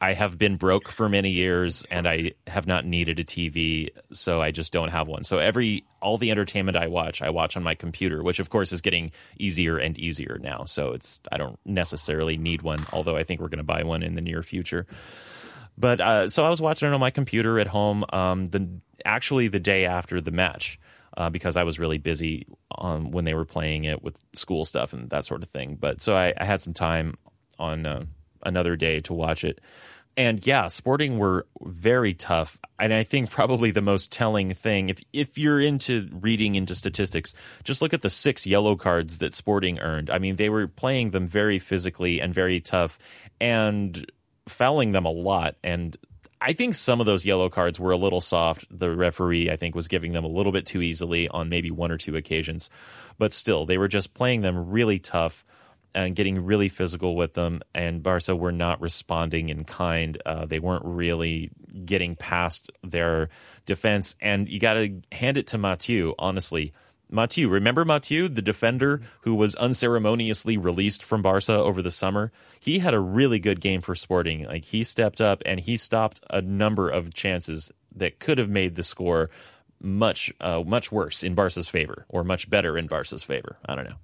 [0.00, 4.40] I have been broke for many years, and I have not needed a TV, so
[4.40, 5.24] I just don't have one.
[5.24, 8.72] So every all the entertainment I watch, I watch on my computer, which of course
[8.72, 10.64] is getting easier and easier now.
[10.64, 14.02] So it's I don't necessarily need one, although I think we're going to buy one
[14.02, 14.86] in the near future.
[15.78, 18.04] But uh, so I was watching it on my computer at home.
[18.12, 18.68] Um, the
[19.04, 20.78] actually the day after the match
[21.16, 22.46] uh, because I was really busy
[22.78, 25.76] um, when they were playing it with school stuff and that sort of thing.
[25.78, 27.16] But so I, I had some time
[27.58, 28.04] on uh,
[28.44, 29.60] another day to watch it.
[30.16, 35.02] And yeah, Sporting were very tough, and I think probably the most telling thing, if
[35.14, 37.34] if you're into reading into statistics,
[37.64, 40.10] just look at the six yellow cards that Sporting earned.
[40.10, 42.98] I mean, they were playing them very physically and very tough,
[43.40, 44.04] and
[44.46, 45.56] fouling them a lot.
[45.64, 45.96] And
[46.42, 48.66] I think some of those yellow cards were a little soft.
[48.70, 51.92] The referee, I think, was giving them a little bit too easily on maybe one
[51.92, 52.68] or two occasions.
[53.16, 55.44] But still, they were just playing them really tough
[55.94, 57.60] and getting really physical with them.
[57.74, 60.20] And Barca were not responding in kind.
[60.26, 61.50] Uh, they weren't really
[61.84, 63.28] getting past their
[63.66, 64.16] defense.
[64.20, 66.72] And you got to hand it to Mathieu, honestly.
[67.12, 67.48] Mathieu.
[67.48, 72.32] Remember Mathieu, the defender who was unceremoniously released from Barca over the summer?
[72.58, 74.44] He had a really good game for Sporting.
[74.46, 78.74] Like he stepped up and he stopped a number of chances that could have made
[78.74, 79.30] the score
[79.80, 83.58] much uh, much worse in Barca's favor or much better in Barca's favor.
[83.66, 83.96] I don't know.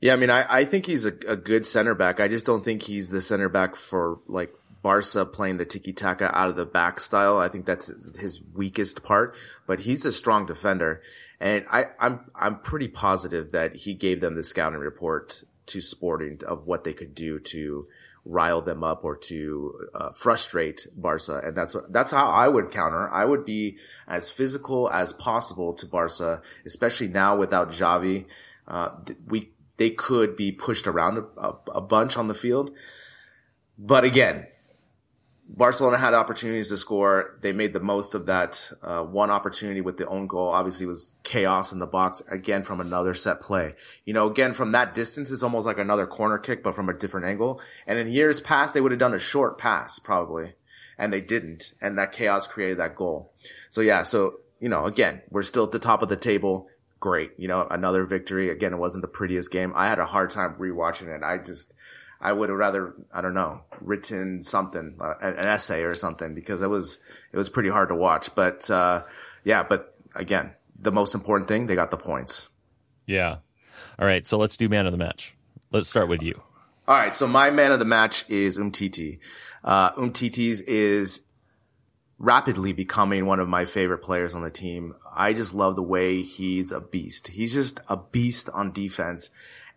[0.00, 2.20] Yeah, I mean, I, I think he's a, a good center back.
[2.20, 4.52] I just don't think he's the center back for like
[4.82, 7.38] Barca playing the tiki taka out of the back style.
[7.38, 11.02] I think that's his weakest part, but he's a strong defender.
[11.38, 16.40] And I, I'm, I'm pretty positive that he gave them the scouting report to Sporting
[16.46, 17.86] of what they could do to
[18.24, 21.40] rile them up or to uh, frustrate Barca.
[21.44, 23.08] And that's what, that's how I would counter.
[23.08, 28.26] I would be as physical as possible to Barca, especially now without Xavi.
[28.68, 28.90] Uh,
[29.26, 32.72] we, they could be pushed around a, a, a bunch on the field.
[33.78, 34.46] But again,
[35.52, 37.36] Barcelona had opportunities to score.
[37.40, 40.48] They made the most of that uh, one opportunity with the own goal.
[40.48, 43.74] Obviously, was chaos in the box again from another set play.
[44.04, 46.94] You know, again from that distance is almost like another corner kick, but from a
[46.94, 47.60] different angle.
[47.84, 50.54] And in years past, they would have done a short pass probably,
[50.96, 51.72] and they didn't.
[51.80, 53.32] And that chaos created that goal.
[53.70, 56.68] So yeah, so you know, again, we're still at the top of the table.
[57.00, 58.50] Great, you know, another victory.
[58.50, 59.72] Again, it wasn't the prettiest game.
[59.74, 61.24] I had a hard time rewatching it.
[61.24, 61.74] I just
[62.20, 66.60] I would have rather, I don't know, written something, uh, an essay or something because
[66.60, 66.98] it was,
[67.32, 68.34] it was pretty hard to watch.
[68.34, 69.04] But, uh,
[69.44, 72.48] yeah, but again, the most important thing, they got the points.
[73.06, 73.38] Yeah.
[73.98, 74.26] All right.
[74.26, 75.34] So let's do man of the match.
[75.72, 76.42] Let's start with you.
[76.86, 77.14] All right.
[77.14, 79.18] So my man of the match is Umtiti.
[79.64, 81.22] Uh, Umtiti's is
[82.18, 84.94] rapidly becoming one of my favorite players on the team.
[85.14, 87.28] I just love the way he's a beast.
[87.28, 89.30] He's just a beast on defense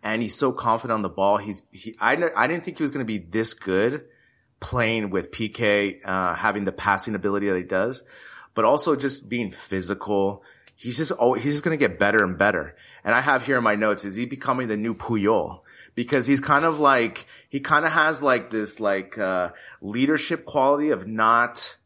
[0.04, 1.38] and he's so confident on the ball.
[1.38, 4.06] He's he I I didn't think he was going to be this good
[4.60, 8.04] playing with PK, uh, having the passing ability that he does,
[8.54, 10.44] but also just being physical.
[10.76, 12.76] He's just oh he's just going to get better and better.
[13.04, 15.62] And I have here in my notes is he becoming the new Puyol
[15.96, 19.52] because he's kind of like he kind of has like this like uh,
[19.82, 21.78] leadership quality of not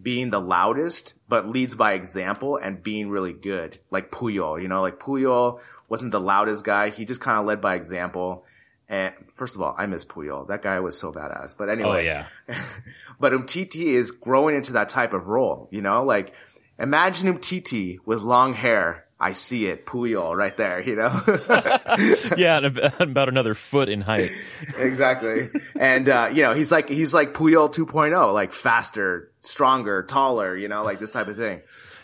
[0.00, 4.60] being the loudest, but leads by example and being really good, like Puyol.
[4.60, 5.60] You know, like Puyol
[5.90, 6.88] wasn't the loudest guy.
[6.88, 8.46] He just kind of led by example.
[8.88, 10.48] And first of all, I miss Puyol.
[10.48, 11.56] That guy was so badass.
[11.56, 12.26] But anyway, oh, yeah.
[13.20, 15.68] but Umtiti is growing into that type of role.
[15.70, 16.32] You know, like
[16.78, 19.04] imagine Umtiti with long hair.
[19.22, 20.80] I see it, Puyol, right there.
[20.80, 21.22] You know.
[22.36, 24.30] yeah, and about another foot in height.
[24.78, 30.56] exactly, and uh, you know he's like he's like Puyol 2.0, like faster, stronger, taller.
[30.56, 31.60] You know, like this type of thing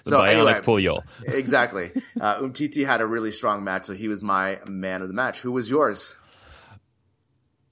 [0.06, 1.02] the so bionic anyway, Puyol.
[1.34, 1.90] exactly.
[2.20, 5.40] Uh, Umtiti had a really strong match, so he was my man of the match.
[5.40, 6.16] Who was yours?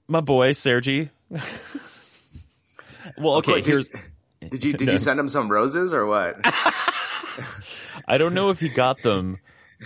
[0.07, 1.09] My boy Sergi.
[3.17, 3.55] well, okay.
[3.55, 3.89] Did, here's.
[4.41, 4.93] Did you did no.
[4.93, 6.35] you send him some roses or what?
[8.07, 9.39] I don't know if he got them.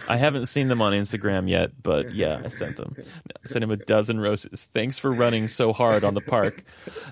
[0.08, 2.96] I haven't seen them on Instagram yet, but yeah, I sent them.
[2.98, 3.04] I
[3.46, 4.70] sent him a dozen roses.
[4.72, 6.64] Thanks for running so hard on the park.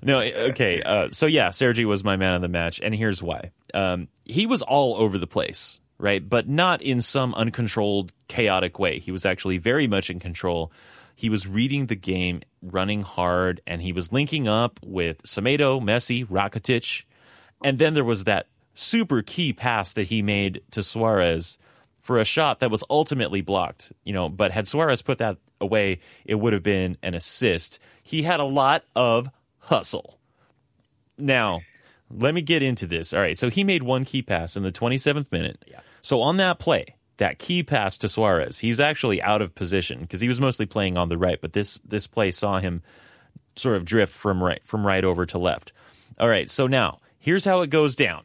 [0.04, 0.82] No, okay.
[0.82, 3.52] Uh, so yeah, Sergi was my man of the match, and here's why.
[3.74, 6.28] Um, he was all over the place, right?
[6.28, 9.00] But not in some uncontrolled, chaotic way.
[9.00, 10.72] He was actually very much in control.
[11.16, 16.26] He was reading the game, running hard, and he was linking up with Semedo, Messi,
[16.28, 17.06] Rakitic.
[17.64, 21.58] And then there was that super key pass that he made to Suarez
[22.08, 23.92] for a shot that was ultimately blocked.
[24.06, 27.80] You know, but had Suarez put that away, it would have been an assist.
[28.02, 29.30] He had a lot of
[29.60, 30.18] hustle.
[31.18, 31.62] Now,
[32.10, 33.14] let me get into this.
[33.14, 35.66] All right, so he made one key pass in the 27th minute.
[35.68, 35.82] Yeah.
[36.02, 40.22] So on that play, that key pass to Suarez, he's actually out of position because
[40.22, 42.84] he was mostly playing on the right, but this this play saw him
[43.58, 45.74] sort of drift from right from right over to left.
[46.18, 48.24] All right, so now here's how it goes down.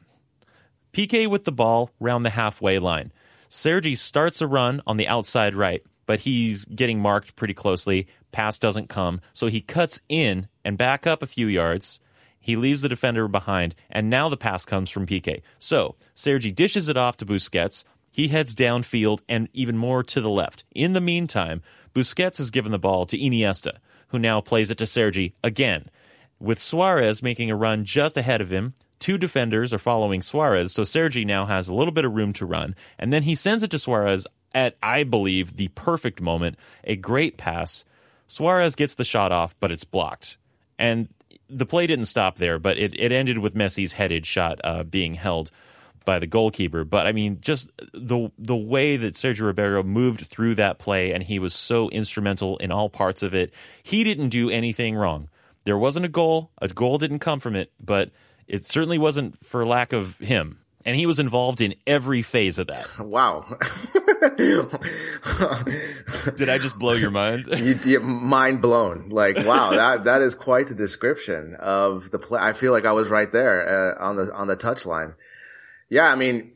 [0.92, 3.10] PK with the ball round the halfway line.
[3.54, 8.06] Sergi starts a run on the outside right, but he's getting marked pretty closely.
[8.32, 12.00] Pass doesn't come, so he cuts in and back up a few yards
[12.42, 15.42] he leaves the defender behind, and now the pass comes from PK.
[15.58, 17.84] So Sergi dishes it off to Busquets.
[18.10, 20.64] He heads downfield and even more to the left.
[20.74, 21.62] In the meantime,
[21.94, 23.76] Busquets has given the ball to Iniesta,
[24.08, 25.88] who now plays it to Sergi again.
[26.40, 30.84] With Suarez making a run just ahead of him, two defenders are following Suarez, so
[30.84, 32.74] Sergi now has a little bit of room to run.
[32.98, 36.56] And then he sends it to Suarez at, I believe, the perfect moment.
[36.84, 37.84] A great pass.
[38.26, 40.38] Suarez gets the shot off, but it's blocked.
[40.78, 41.08] And
[41.50, 45.14] the play didn't stop there, but it, it ended with Messi's headed shot uh, being
[45.14, 45.50] held
[46.04, 46.84] by the goalkeeper.
[46.84, 51.22] But I mean, just the the way that Sergio Roberto moved through that play, and
[51.22, 53.52] he was so instrumental in all parts of it.
[53.82, 55.28] He didn't do anything wrong.
[55.64, 56.50] There wasn't a goal.
[56.60, 58.10] A goal didn't come from it, but
[58.48, 60.58] it certainly wasn't for lack of him.
[60.84, 62.86] and he was involved in every phase of that.
[62.98, 63.44] Wow.
[66.36, 67.46] Did I just blow your mind?
[67.56, 69.08] you, you mind blown.
[69.08, 72.40] Like, wow, that that is quite the description of the play.
[72.40, 75.14] I feel like I was right there uh, on the on the touchline.
[75.88, 76.52] Yeah, I mean,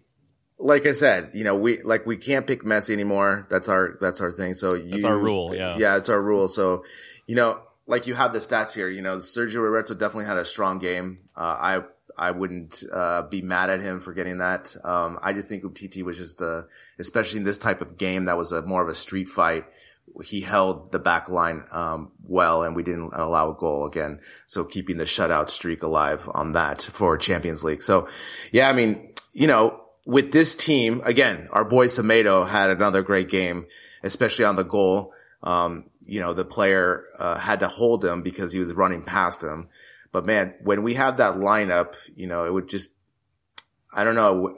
[0.59, 3.47] like I said, you know, we like we can't pick Messi anymore.
[3.51, 4.55] That's our that's our thing.
[4.55, 5.55] So you, that's our rule.
[5.55, 6.49] Yeah, yeah, it's our rule.
[6.49, 6.85] So,
[7.27, 8.89] you know, like you have the stats here.
[8.89, 11.19] You know, Sergio Roberto definitely had a strong game.
[11.37, 11.81] Uh, I
[12.19, 14.75] I wouldn't uh, be mad at him for getting that.
[14.85, 16.63] Um, I just think Umtiti was just, uh,
[16.99, 19.65] especially in this type of game that was a more of a street fight.
[20.25, 24.21] He held the back line um, well, and we didn't allow a goal again.
[24.47, 27.83] So keeping the shutout streak alive on that for Champions League.
[27.83, 28.09] So,
[28.51, 33.29] yeah, I mean, you know, with this team again, our boy Semedo had another great
[33.29, 33.67] game,
[34.03, 35.13] especially on the goal.
[35.43, 39.43] Um, you know, the player uh, had to hold him because he was running past
[39.43, 39.69] him.
[40.13, 42.95] But man, when we have that lineup, you know, it would just,
[43.93, 44.57] I don't know,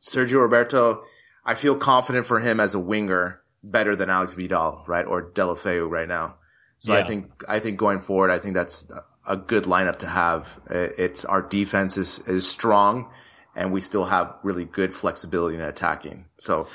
[0.00, 1.04] Sergio Roberto,
[1.44, 5.06] I feel confident for him as a winger better than Aleix Vidal, right?
[5.06, 6.36] Or Deulofeu right now.
[6.78, 7.00] So yeah.
[7.00, 8.90] I think, I think going forward, I think that's
[9.26, 10.60] a good lineup to have.
[10.68, 13.08] It's our defense is, is strong
[13.54, 16.26] and we still have really good flexibility in attacking.
[16.38, 16.68] So,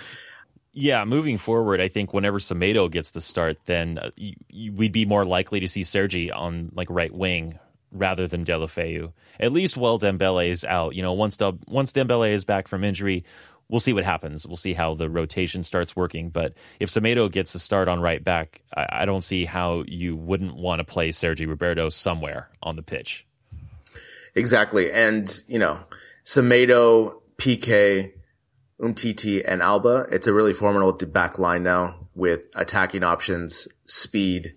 [0.79, 4.11] yeah, moving forward, I think whenever Semedo gets the start, then uh,
[4.53, 7.57] we'd be more likely to see Sergi on like right wing
[7.91, 9.11] rather than Deulofeu.
[9.39, 10.93] At least while Dembele is out.
[10.93, 13.25] You know, once De- once Dembele is back from injury,
[13.69, 14.45] we'll see what happens.
[14.45, 16.29] We'll see how the rotation starts working.
[16.29, 20.15] But if Semedo gets a start on right back, I, I don't see how you
[20.15, 23.25] wouldn't want to play Sergi Roberto somewhere on the pitch.
[24.35, 25.79] Exactly, and you know,
[26.23, 28.11] Semedo, Piqué,
[28.81, 30.05] Umtiti, and Alba.
[30.11, 34.53] It's a really formidable back line now with attacking options, speed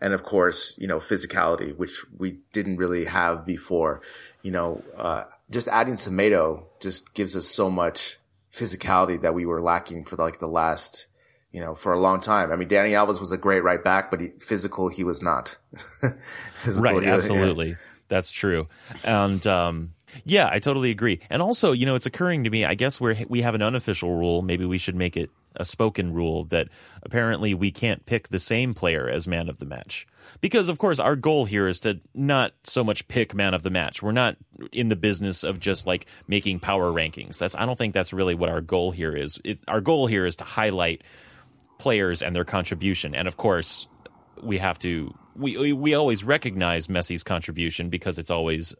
[0.00, 4.00] and of course, you know, physicality, which we didn't really have before.
[4.42, 8.18] You know, uh, just adding Tomato just gives us so much
[8.52, 11.06] physicality that we were lacking for like the last,
[11.52, 12.50] you know, for a long time.
[12.50, 15.58] I mean, Dani Alves was a great right back, but he, physical he was not.
[16.62, 17.74] physical, right, absolutely, yeah.
[18.08, 18.68] that's true.
[19.04, 19.92] And um,
[20.24, 21.20] yeah, I totally agree.
[21.30, 22.64] And also, you know, it's occurring to me.
[22.64, 24.42] I guess we we have an unofficial rule.
[24.42, 26.68] Maybe we should make it a spoken rule that
[27.02, 30.06] apparently we can't pick the same player as man of the match.
[30.40, 33.70] Because of course our goal here is to not so much pick man of the
[33.70, 34.02] match.
[34.02, 34.36] We're not
[34.72, 37.38] in the business of just like making power rankings.
[37.38, 39.40] That's I don't think that's really what our goal here is.
[39.44, 41.02] It, our goal here is to highlight
[41.78, 43.14] players and their contribution.
[43.14, 43.88] And of course,
[44.42, 48.74] we have to we we always recognize Messi's contribution because it's always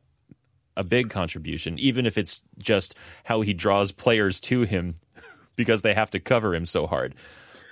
[0.77, 4.95] a big contribution, even if it's just how he draws players to him
[5.57, 7.15] because they have to cover him so hard.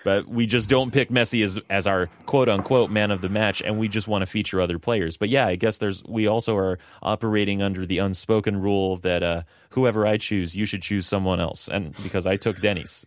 [0.05, 3.61] But we just don't pick Messi as as our quote unquote man of the match,
[3.61, 5.17] and we just want to feature other players.
[5.17, 9.43] But yeah, I guess there's we also are operating under the unspoken rule that uh,
[9.71, 13.07] whoever I choose, you should choose someone else, and because I took Denny's.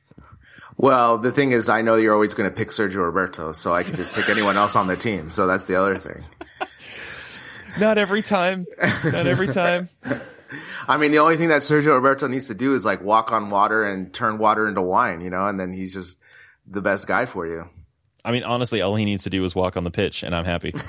[0.78, 3.84] Well, the thing is, I know you're always going to pick Sergio Roberto, so I
[3.84, 5.30] can just pick anyone else on the team.
[5.30, 6.24] So that's the other thing.
[7.80, 8.66] Not every time.
[9.04, 9.90] Not every time.
[10.88, 13.50] I mean, the only thing that Sergio Roberto needs to do is like walk on
[13.50, 16.20] water and turn water into wine, you know, and then he's just
[16.68, 17.70] the best guy for you.
[18.24, 20.46] I mean, honestly, all he needs to do is walk on the pitch, and I'm
[20.46, 20.72] happy.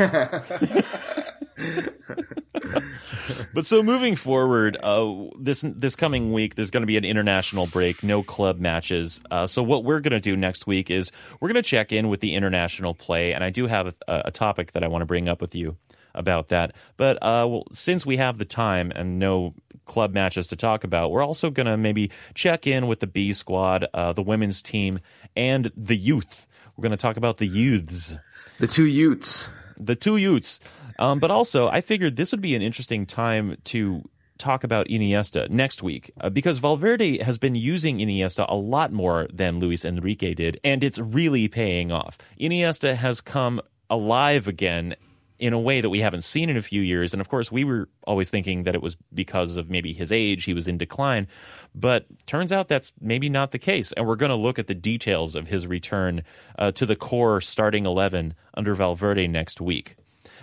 [3.55, 7.67] but so moving forward, uh, this this coming week, there's going to be an international
[7.67, 9.23] break, no club matches.
[9.31, 11.11] Uh, so what we're going to do next week is
[11.41, 14.31] we're going to check in with the international play, and I do have a, a
[14.31, 15.77] topic that I want to bring up with you
[16.15, 16.75] about that.
[16.97, 19.55] But uh, well, since we have the time and no
[19.85, 23.33] club matches to talk about, we're also going to maybe check in with the B
[23.33, 25.01] squad, uh, the women's team,
[25.37, 26.47] and the youth.
[26.77, 28.15] We're going to talk about the youths.
[28.59, 29.49] The two youths.
[29.77, 30.61] The two youths.
[30.99, 34.03] Um, but also, I figured this would be an interesting time to
[34.39, 39.29] talk about Iniesta next week uh, because Valverde has been using Iniesta a lot more
[39.33, 42.19] than Luis Enrique did, and it's really paying off.
[42.41, 44.97] Iniesta has come alive again
[45.43, 47.13] in a way that we haven't seen in a few years.
[47.13, 50.45] And of course, we were always thinking that it was because of maybe his age,
[50.45, 51.27] he was in decline.
[51.75, 53.91] But turns out that's maybe not the case.
[53.91, 56.23] And we're going to look at the details of his return
[56.57, 59.97] uh, to the core starting 11 under Valverde next week.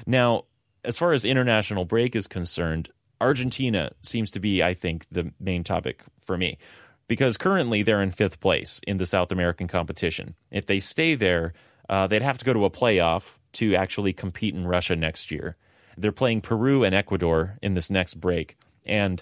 [0.06, 0.44] Now,
[0.84, 2.90] as far as international break is concerned,
[3.22, 6.58] Argentina seems to be, I think, the main topic for me
[7.08, 10.36] because currently they're in fifth place in the South American competition.
[10.52, 11.54] If they stay there,
[11.88, 15.56] uh, they'd have to go to a playoff to actually compete in Russia next year.
[15.98, 18.58] They're playing Peru and Ecuador in this next break.
[18.86, 19.22] And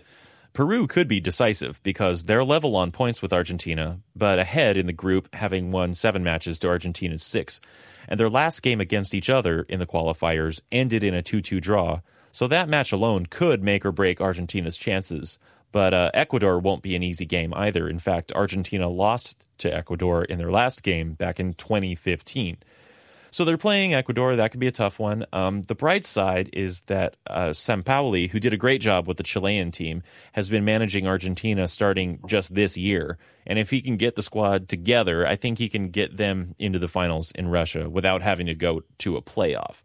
[0.54, 4.94] Peru could be decisive because they're level on points with Argentina, but ahead in the
[4.94, 7.62] group, having won seven matches to Argentina's six.
[8.08, 11.60] And their last game against each other in the qualifiers ended in a 2 2
[11.60, 12.02] draw.
[12.32, 15.40] So that match alone could make or break Argentina's chances.
[15.72, 17.88] But uh, Ecuador won't be an easy game either.
[17.90, 22.58] In fact, Argentina lost to Ecuador in their last game back in 2015.
[23.32, 24.36] So they're playing Ecuador.
[24.36, 25.26] That could be a tough one.
[25.34, 29.24] Um, the bright side is that uh, Sampaoli, who did a great job with the
[29.24, 33.18] Chilean team, has been managing Argentina starting just this year.
[33.45, 36.80] And if he can get the squad together, I think he can get them into
[36.80, 39.82] the finals in Russia without having to go to a playoff.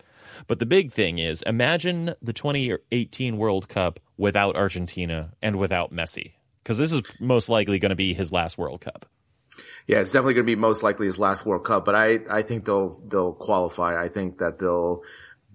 [0.46, 6.32] But the big thing is imagine the 2018 World Cup without Argentina and without Messi,
[6.62, 9.06] because this is most likely going to be his last World Cup.
[9.86, 12.42] Yeah, it's definitely going to be most likely his last World Cup, but I, I
[12.42, 14.00] think they'll, they'll qualify.
[14.00, 15.02] I think that they'll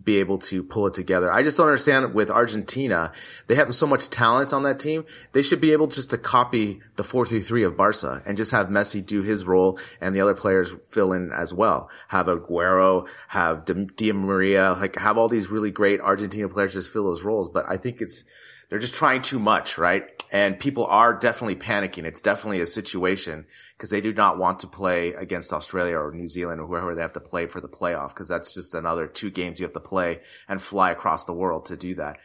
[0.08, 1.32] be able to pull it together.
[1.32, 3.12] I just don't understand with Argentina.
[3.48, 5.06] They have so much talent on that team.
[5.34, 9.06] They should be able just to copy the 4-3-3 of Barca and just have Messi
[9.06, 11.90] do his role and the other players fill in as well.
[12.08, 17.04] Have Aguero, have Di Maria, like have all these really great Argentina players just fill
[17.04, 17.50] those roles.
[17.50, 18.24] But I think it's,
[18.70, 20.17] they're just trying too much, right?
[20.32, 22.04] And people are definitely panicking.
[22.04, 23.46] It's definitely a situation
[23.76, 27.02] because they do not want to play against Australia or New Zealand or whoever they
[27.02, 29.80] have to play for the playoff because that's just another two games you have to
[29.80, 32.18] play and fly across the world to do that.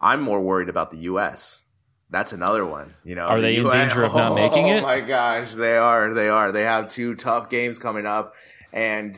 [0.00, 1.62] I'm more worried about the U.S.
[2.10, 2.94] That's another one.
[3.02, 4.82] You know, are the they in danger of not oh making it?
[4.82, 6.12] Oh my gosh, they are.
[6.12, 6.52] They are.
[6.52, 8.34] They have two tough games coming up,
[8.72, 9.16] and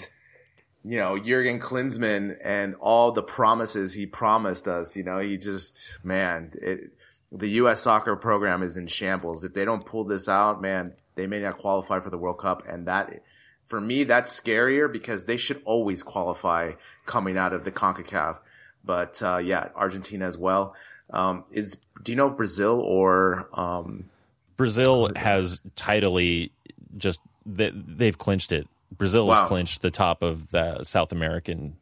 [0.87, 6.05] you know, Jurgen Klinsmann and all the promises he promised us, you know, he just,
[6.05, 6.93] man, it,
[7.37, 7.83] the U.S.
[7.83, 9.45] soccer program is in shambles.
[9.45, 12.63] If they don't pull this out, man, they may not qualify for the World Cup.
[12.69, 13.23] And that,
[13.67, 16.73] for me, that's scarier because they should always qualify
[17.05, 18.41] coming out of the CONCACAF.
[18.85, 20.75] But, uh, yeah, Argentina as well.
[21.11, 24.09] Um, is, do you know Brazil or, um,
[24.57, 26.53] Brazil has tidily
[26.97, 31.77] just, they, they've clinched it Brazil has clinched the top of the South American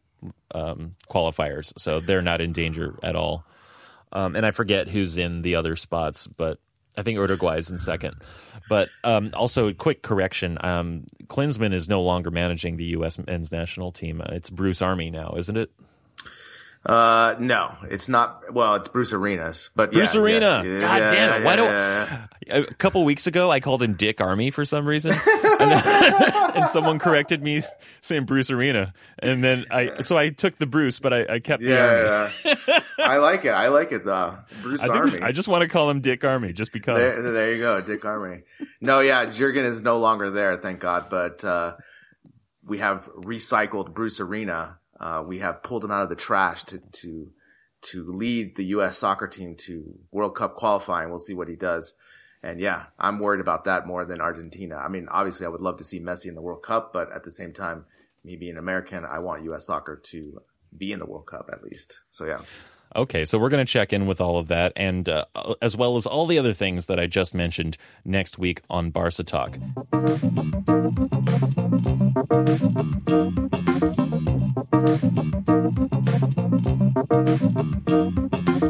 [0.54, 3.44] um, qualifiers, so they're not in danger at all.
[4.14, 6.58] Um, and I forget who's in the other spots, but
[6.96, 8.14] I think Uruguay is in second.
[8.68, 13.18] But um, also, a quick correction: um, Klinsmann is no longer managing the U.S.
[13.18, 14.20] men's national team.
[14.20, 15.70] Uh, It's Bruce Army now, isn't it?
[16.86, 18.52] Uh, no, it's not.
[18.52, 20.62] Well, it's Bruce Arenas, but Bruce yeah, Arena.
[20.64, 21.44] yeah, God yeah, damn it!
[21.44, 22.26] Why don't yeah.
[22.50, 25.12] a couple weeks ago I called him Dick Army for some reason,
[25.60, 25.72] and,
[26.54, 27.62] and someone corrected me
[28.02, 31.62] saying Bruce Arena, and then I so I took the Bruce, but I, I kept
[31.62, 32.32] the Army.
[32.44, 32.80] Yeah.
[32.98, 33.52] I like it.
[33.52, 34.36] I like it though.
[34.60, 35.22] Bruce I think Army.
[35.22, 36.98] I just want to call him Dick Army just because.
[36.98, 38.42] there, there you go, Dick Army.
[38.82, 41.06] No, yeah, Jurgen is no longer there, thank God.
[41.08, 41.76] But uh,
[42.62, 44.78] we have recycled Bruce Arena.
[45.04, 47.30] Uh, we have pulled him out of the trash to to
[47.82, 48.96] to lead the U.S.
[48.96, 51.10] soccer team to World Cup qualifying.
[51.10, 51.94] We'll see what he does.
[52.42, 54.76] And yeah, I'm worried about that more than Argentina.
[54.76, 57.22] I mean, obviously, I would love to see Messi in the World Cup, but at
[57.22, 57.84] the same time,
[58.24, 59.66] me being American, I want U.S.
[59.66, 60.40] soccer to
[60.76, 62.00] be in the World Cup at least.
[62.08, 62.40] So yeah.
[62.96, 65.26] Okay, so we're going to check in with all of that, and uh,
[65.60, 67.76] as well as all the other things that I just mentioned
[68.06, 69.58] next week on Barca Talk.
[74.86, 75.14] Thank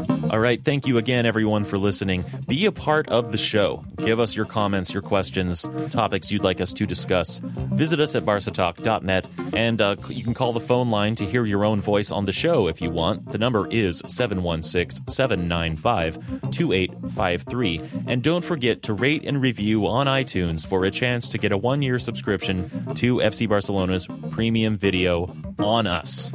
[0.09, 0.24] you.
[0.31, 0.59] All right.
[0.59, 2.25] Thank you again, everyone, for listening.
[2.47, 3.85] Be a part of the show.
[3.97, 7.39] Give us your comments, your questions, topics you'd like us to discuss.
[7.39, 11.63] Visit us at barcatalk.net, and uh, you can call the phone line to hear your
[11.63, 13.31] own voice on the show if you want.
[13.31, 17.81] The number is 716 795 2853.
[18.07, 21.57] And don't forget to rate and review on iTunes for a chance to get a
[21.57, 26.31] one year subscription to FC Barcelona's premium video on us.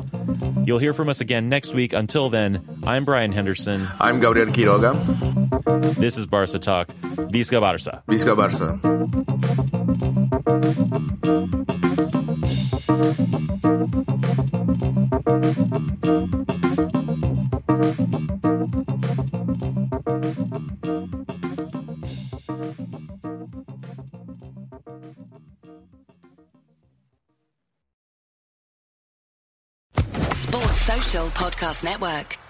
[0.65, 1.93] You'll hear from us again next week.
[1.93, 3.80] Until then, I'm Brian Henderson.
[4.01, 4.95] I'm Gabriel Quiroga.
[5.97, 6.89] This is Barca Talk.
[7.33, 8.03] Visca Barca.
[8.09, 8.79] Visca Barça.
[30.33, 32.50] Sports Social Podcast Network.